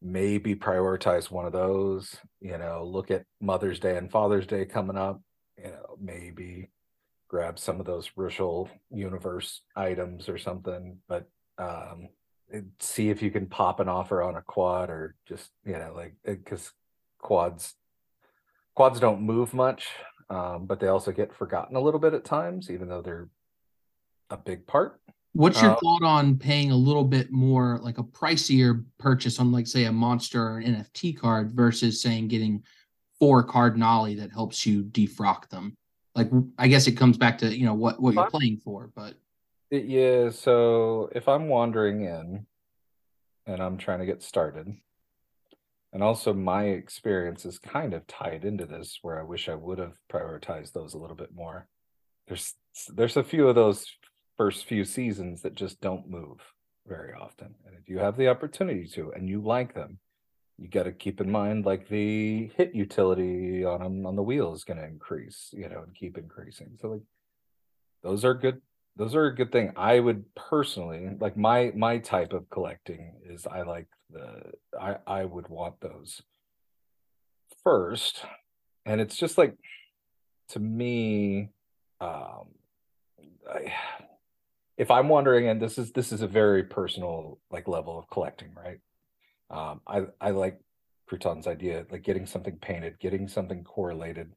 [0.01, 4.97] maybe prioritize one of those you know look at mother's day and father's day coming
[4.97, 5.21] up
[5.57, 6.69] you know maybe
[7.29, 11.29] grab some of those Ritual universe items or something but
[11.59, 12.09] um
[12.81, 16.15] see if you can pop an offer on a quad or just you know like
[16.25, 16.73] because
[17.19, 17.75] quads
[18.75, 19.89] quads don't move much
[20.31, 23.29] um, but they also get forgotten a little bit at times even though they're
[24.31, 25.01] a big part
[25.35, 29.53] What's your Uh, thought on paying a little bit more, like a pricier purchase on,
[29.53, 32.65] like, say, a monster or an NFT card versus saying getting
[33.19, 35.77] for Cardinali that helps you defrock them.
[36.15, 39.15] Like I guess it comes back to you know what what you're playing for, but
[39.71, 42.47] It- yeah, so if I'm wandering in
[43.47, 44.67] and I'm trying to get started,
[45.93, 49.79] and also my experience is kind of tied into this where I wish I would
[49.79, 51.69] have prioritized those a little bit more.
[52.27, 52.55] There's
[52.89, 53.87] there's a few of those
[54.39, 56.41] first few seasons that just don't move
[56.87, 57.55] very often.
[57.67, 59.99] And if you have the opportunity to and you like them,
[60.57, 64.55] you got to keep in mind like the hit utility on them on the wheel
[64.55, 66.79] is going to increase, you know, and keep increasing.
[66.81, 67.03] So like
[68.03, 68.61] those are good
[68.97, 73.47] those are a good thing i would personally like my my type of collecting is
[73.47, 76.23] i like the i i would want those
[77.63, 78.25] first
[78.85, 79.55] and it's just like
[80.49, 81.51] to me
[82.01, 82.49] um
[83.49, 83.73] I,
[84.79, 88.55] if i'm wondering and this is this is a very personal like level of collecting
[88.55, 88.81] right?
[89.51, 90.59] Um i i like
[91.07, 94.33] crouton's idea like getting something painted getting something correlated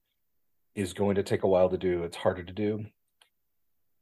[0.75, 2.03] is going to take a while to do.
[2.03, 2.85] It's harder to do.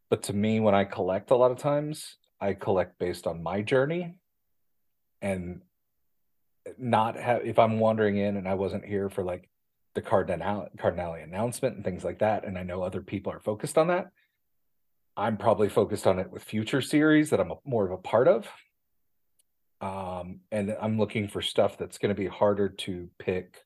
[0.10, 3.62] But to me when i collect a lot of times i collect based on my
[3.62, 4.16] journey
[5.22, 5.62] and
[6.78, 9.50] not have if i'm wandering in and i wasn't here for like
[9.96, 13.78] the cardinal cardinali announcement and things like that and i know other people are focused
[13.78, 14.12] on that
[15.20, 18.28] i'm probably focused on it with future series that i'm a, more of a part
[18.28, 18.47] of.
[19.82, 23.57] Um and i'm looking for stuff that's going to be harder to pick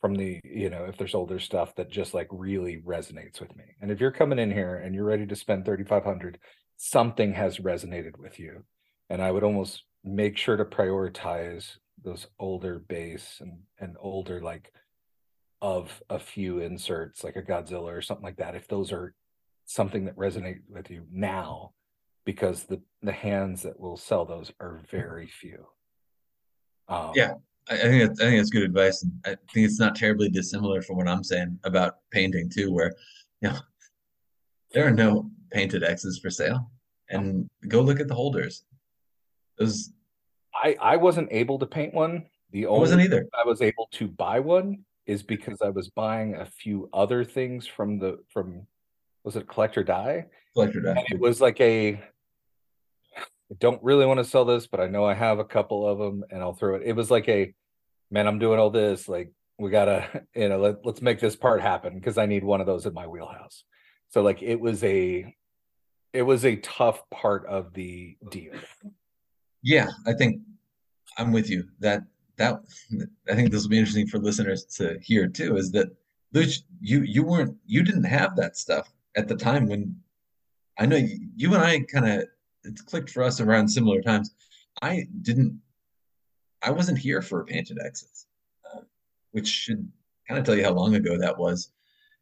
[0.00, 3.64] from the you know if there's older stuff that just like really resonates with me.
[3.80, 6.38] And if you're coming in here and you're ready to spend 3500
[6.76, 8.64] something has resonated with you.
[9.08, 14.72] And i would almost make sure to prioritize those older base and and older like
[15.60, 19.14] of a few inserts like a godzilla or something like that if those are
[19.72, 21.72] something that resonates with you now
[22.24, 25.66] because the the hands that will sell those are very few
[26.88, 27.34] um Yeah.
[27.70, 30.28] I, I think that's, I think that's good advice, and I think it's not terribly
[30.28, 32.92] dissimilar from what I'm saying about painting too, where
[33.40, 33.58] you know
[34.72, 36.70] there are no painted X's for sale,
[37.08, 38.64] and go look at the holders.
[39.58, 39.92] Those
[40.54, 42.26] I I wasn't able to paint one.
[42.50, 43.28] The I wasn't either.
[43.32, 47.66] I was able to buy one is because I was buying a few other things
[47.66, 48.66] from the from
[49.24, 50.26] was it collector die?
[50.54, 50.90] Collector die.
[50.90, 52.02] And it was like a
[53.16, 55.98] I don't really want to sell this, but I know I have a couple of
[55.98, 56.82] them and I'll throw it.
[56.84, 57.52] It was like a
[58.10, 59.08] man, I'm doing all this.
[59.08, 62.60] Like we gotta, you know, let, let's make this part happen because I need one
[62.60, 63.64] of those in my wheelhouse.
[64.08, 65.34] So like it was a
[66.12, 68.52] it was a tough part of the deal.
[69.62, 70.40] Yeah, I think
[71.18, 71.68] I'm with you.
[71.80, 72.02] That
[72.36, 72.60] that
[73.30, 75.56] I think this will be interesting for listeners to hear too.
[75.56, 75.88] Is that
[76.34, 79.96] Luch, you you weren't you didn't have that stuff at the time when
[80.78, 80.96] I know
[81.36, 82.28] you, and I kind of
[82.64, 84.34] it's clicked for us around similar times.
[84.80, 85.60] I didn't.
[86.62, 88.26] I wasn't here for painted X's,
[88.72, 88.80] uh,
[89.32, 89.90] which should
[90.28, 91.70] kind of tell you how long ago that was.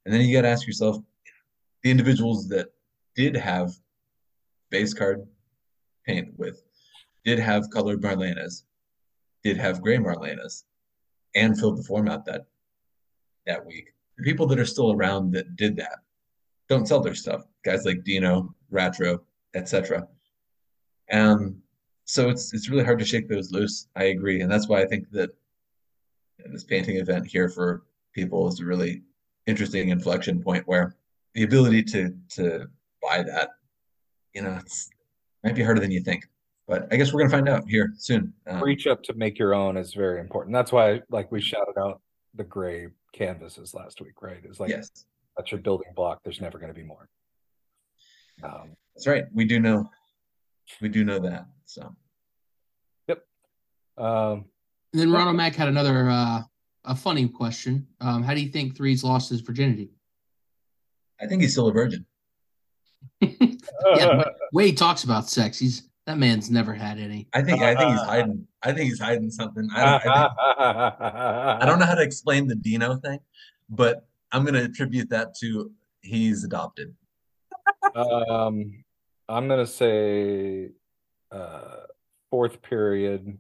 [0.05, 0.97] And then you got to ask yourself,
[1.82, 2.72] the individuals that
[3.14, 3.70] did have
[4.70, 5.26] base card
[6.07, 6.62] paint with,
[7.24, 8.64] did have colored Marlenas,
[9.45, 10.64] did have gray Marlenas,
[11.34, 12.47] and filled the format that
[13.47, 13.93] that week.
[14.16, 15.99] The people that are still around that did that
[16.71, 17.43] don't sell their stuff.
[17.64, 19.18] Guys like Deano, Ratro,
[19.55, 20.09] etc.
[21.12, 21.61] Um,
[22.05, 23.89] so it's it's really hard to shake those loose.
[23.97, 25.31] I agree, and that's why I think that
[26.47, 27.83] this painting event here for
[28.14, 29.03] people is a really
[29.47, 30.97] interesting inflection point where
[31.35, 32.66] the ability to to
[33.03, 33.51] buy that,
[34.35, 34.91] you know, it's
[35.45, 36.24] might be harder than you think.
[36.69, 38.32] But I guess we're gonna find out here soon.
[38.47, 40.55] Um, reach up to make your own is very important.
[40.55, 42.01] That's why, like, we shouted out
[42.35, 44.40] the gray canvases last week, right?
[44.44, 45.05] It's like yes,
[45.36, 46.20] that's your building block.
[46.24, 47.09] There's never going to be more.
[48.43, 49.24] Um, that's right.
[49.32, 49.89] We do know,
[50.81, 51.47] we do know that.
[51.66, 51.94] So
[53.09, 53.23] Yep.
[53.98, 54.44] um,
[54.93, 56.40] And then Ronald Mack had another uh,
[56.85, 57.86] a funny question.
[58.01, 59.90] Um, how do you think Three's lost his virginity?
[61.20, 62.07] I think he's still a virgin.
[63.97, 67.28] Yeah, way he talks about sex, he's that man's never had any.
[67.32, 68.47] I think I think he's hiding.
[68.62, 69.69] I think he's hiding something.
[69.74, 70.32] I don't, I, think,
[71.62, 73.20] I don't know how to explain the Deano thing,
[73.70, 76.94] but I'm gonna attribute that to he's adopted.
[77.94, 78.85] um,
[79.28, 80.70] I'm gonna say
[81.31, 81.77] uh,
[82.31, 83.39] fourth period,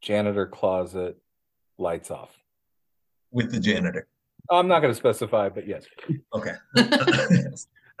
[0.00, 1.16] janitor closet,
[1.78, 2.30] lights off.
[3.30, 4.06] with the janitor.
[4.50, 5.86] I'm not gonna specify, but yes.
[6.32, 6.54] Okay.
[6.76, 7.44] I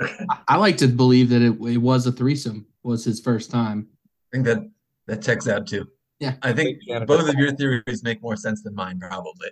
[0.00, 2.66] I, I like to believe that it, it was a threesome.
[2.82, 3.88] Was his first time.
[4.04, 4.70] I think that
[5.06, 5.88] that checks out too.
[6.20, 6.34] Yeah.
[6.42, 9.48] I think both of your theories make more sense than mine, probably.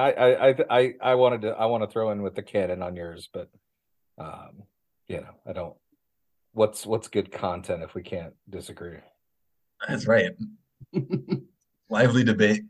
[0.00, 2.82] I I I I, I wanted to I want to throw in with the canon
[2.82, 3.48] on yours, but
[4.18, 4.64] um,
[5.08, 5.74] you know, I don't.
[6.52, 8.98] What's what's good content if we can't disagree?
[9.88, 10.32] That's right.
[11.90, 12.62] Lively debate.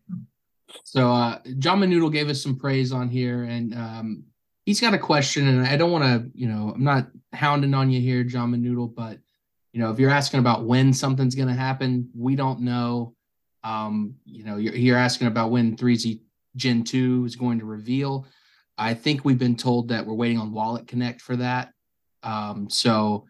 [0.85, 4.25] So uh John Manoodle gave us some praise on here and um
[4.67, 7.91] he's got a question and I don't want to, you know, I'm not hounding on
[7.91, 9.19] you here, John Manoodle, but
[9.73, 13.15] you know, if you're asking about when something's gonna happen, we don't know.
[13.65, 16.21] Um, you know, you're, you're asking about when 3Z
[16.57, 18.27] Gen 2 is going to reveal.
[18.79, 21.73] I think we've been told that we're waiting on Wallet Connect for that.
[22.23, 23.27] Um, so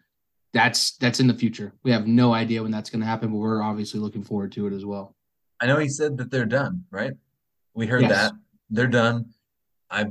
[0.53, 1.73] that's that's in the future.
[1.83, 4.67] We have no idea when that's going to happen, but we're obviously looking forward to
[4.67, 5.15] it as well.
[5.61, 7.13] I know he said that they're done, right?
[7.73, 8.11] We heard Yes.
[8.11, 8.33] that
[8.69, 9.25] they're done.
[9.89, 10.05] I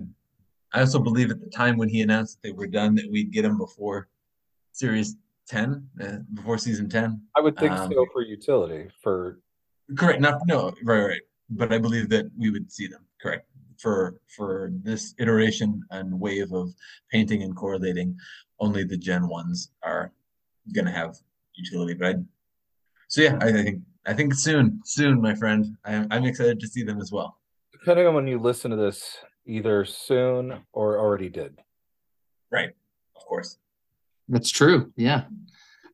[0.73, 3.32] I also believe at the time when he announced that they were done that we'd
[3.32, 4.09] get them before
[4.73, 5.16] series
[5.49, 7.20] 10, uh, before season 10.
[7.37, 9.41] I would think Um, so for utility for
[9.97, 10.20] Correct.
[10.20, 11.20] Not no, right, right.
[11.51, 13.05] But I believe that we would see them.
[13.20, 13.47] Correct.
[13.78, 16.72] For for this iteration and wave of
[17.10, 18.16] painting and correlating,
[18.60, 20.12] only the Gen ones are
[20.74, 21.16] gonna have
[21.55, 21.94] utility.
[21.94, 22.14] But I,
[23.09, 25.77] so yeah, I, I think I think soon, soon, my friend.
[25.85, 27.39] I'm I'm excited to see them as well.
[27.72, 29.16] depending on when you listen to this,
[29.47, 31.59] either soon or already did.
[32.52, 32.70] Right.
[33.16, 33.59] Of course.
[34.28, 34.93] That's true.
[34.97, 35.24] Yeah.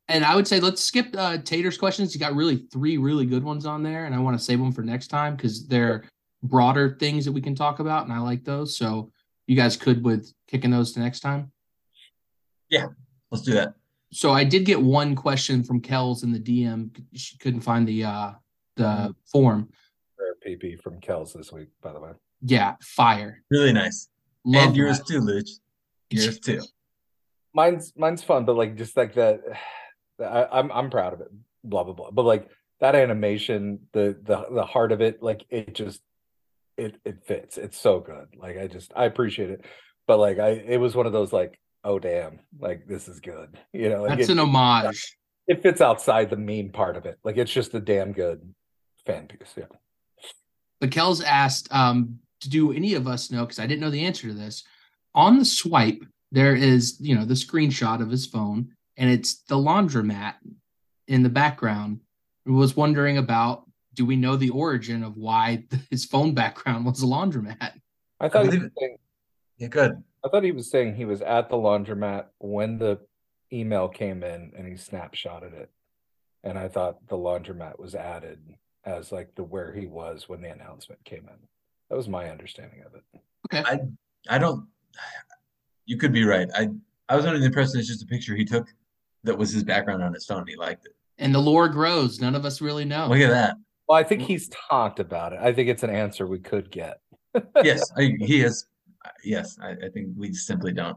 [0.08, 2.14] And I would say let's skip uh, Tater's questions.
[2.14, 4.72] You got really three really good ones on there, and I want to save them
[4.72, 6.04] for next time because they're
[6.42, 8.76] broader things that we can talk about, and I like those.
[8.76, 9.10] So
[9.46, 11.50] you guys could with kicking those to next time.
[12.70, 12.86] Yeah,
[13.30, 13.74] let's do that.
[14.12, 16.90] So I did get one question from Kells in the DM.
[17.14, 18.32] She couldn't find the uh
[18.76, 19.68] the form.
[20.18, 22.10] Rare PP from Kells this week, by the way.
[22.42, 23.42] Yeah, fire.
[23.50, 24.08] Really nice.
[24.44, 25.06] Love and yours that.
[25.08, 25.50] too, Luch.
[26.10, 26.62] Yours too.
[27.52, 29.40] Mine's mine's fun, but like just like that,
[30.20, 31.28] I, I'm I'm proud of it.
[31.64, 32.10] Blah blah blah.
[32.10, 32.48] But like
[32.80, 36.00] that animation, the the the heart of it, like it just
[36.76, 37.58] it it fits.
[37.58, 38.28] It's so good.
[38.36, 39.64] Like I just I appreciate it.
[40.06, 43.58] But like I, it was one of those like, oh damn, like this is good.
[43.72, 45.16] You know, like That's it, an homage.
[45.48, 47.18] it fits outside the mean part of it.
[47.24, 48.40] Like it's just a damn good
[49.06, 49.54] fan piece.
[49.56, 49.64] Yeah.
[50.80, 54.04] But Kells asked, um, to do any of us know, because I didn't know the
[54.04, 54.64] answer to this.
[55.14, 56.02] On the swipe,
[56.32, 60.34] there is, you know, the screenshot of his phone, and it's the laundromat
[61.08, 62.00] in the background.
[62.46, 63.64] I was wondering about
[63.94, 67.72] do we know the origin of why his phone background was a laundromat?
[68.20, 68.96] I thought he was saying,
[69.58, 70.02] Yeah, good.
[70.24, 72.98] I thought he was saying he was at the laundromat when the
[73.52, 75.70] email came in and he snapshotted it.
[76.42, 78.40] And I thought the laundromat was added
[78.84, 81.48] as like the where he was when the announcement came in.
[81.90, 83.20] That was my understanding of it.
[83.46, 83.62] Okay.
[83.68, 83.80] I
[84.28, 84.66] I don't.
[85.86, 86.48] You could be right.
[86.54, 86.68] I
[87.08, 88.66] I was under the impression it's just a picture he took
[89.26, 90.38] that was his background on his phone.
[90.40, 90.92] and He liked it.
[91.18, 92.20] And the lore grows.
[92.20, 93.08] None of us really know.
[93.08, 93.56] Look at that.
[93.88, 95.38] Well, I think he's talked about it.
[95.40, 97.00] I think it's an answer we could get.
[97.62, 98.66] Yes, I, he is.
[99.22, 100.96] Yes, I, I think we simply don't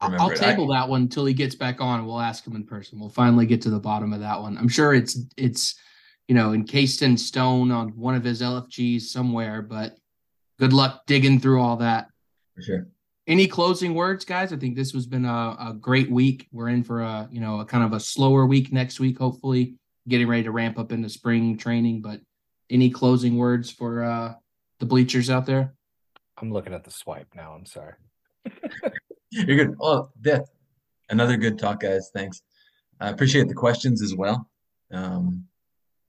[0.00, 0.42] I'll remember I'll it.
[0.42, 2.98] I- table that one until he gets back on, and we'll ask him in person.
[2.98, 4.58] We'll finally get to the bottom of that one.
[4.58, 5.76] I'm sure it's it's
[6.26, 9.96] you know encased in stone on one of his LFGs somewhere, but
[10.58, 12.08] good luck digging through all that.
[12.56, 12.88] for sure.
[13.28, 14.52] Any closing words, guys?
[14.52, 16.48] I think this has been a, a great week.
[16.50, 19.74] We're in for a you know a kind of a slower week next week, hopefully
[20.08, 22.00] getting ready to ramp up into spring training.
[22.00, 22.20] But
[22.70, 24.34] any closing words for uh
[24.80, 25.74] the bleachers out there?
[26.38, 27.52] I'm looking at the swipe now.
[27.52, 27.94] I'm sorry.
[29.30, 29.76] You're good.
[29.80, 30.48] Oh, death
[31.10, 32.10] Another good talk, guys.
[32.12, 32.42] Thanks.
[33.00, 34.48] I appreciate the questions as well.
[34.92, 35.44] Um,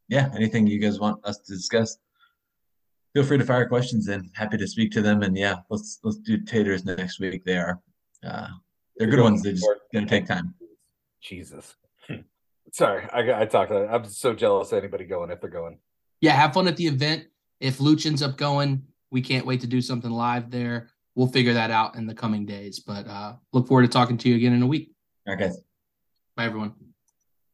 [0.09, 1.97] yeah, anything you guys want us to discuss,
[3.13, 4.29] feel free to fire questions in.
[4.35, 5.23] Happy to speak to them.
[5.23, 7.43] And yeah, let's let's do taters next week.
[7.45, 7.79] They are
[8.25, 8.47] uh,
[8.97, 9.43] they're You're good ones.
[9.43, 10.53] They're just gonna take time.
[11.21, 11.75] Jesus.
[12.71, 13.71] Sorry, I, I talked.
[13.71, 15.79] I'm so jealous of anybody going if they're going.
[16.21, 17.25] yeah, have fun at the event.
[17.59, 20.89] If Luch ends up going, we can't wait to do something live there.
[21.15, 22.79] We'll figure that out in the coming days.
[22.79, 24.91] But uh, look forward to talking to you again in a week.
[25.27, 25.59] All right, guys.
[26.37, 26.73] Bye, everyone.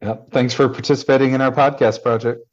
[0.01, 0.29] Yep.
[0.31, 2.45] Thanks for participating in our podcast project.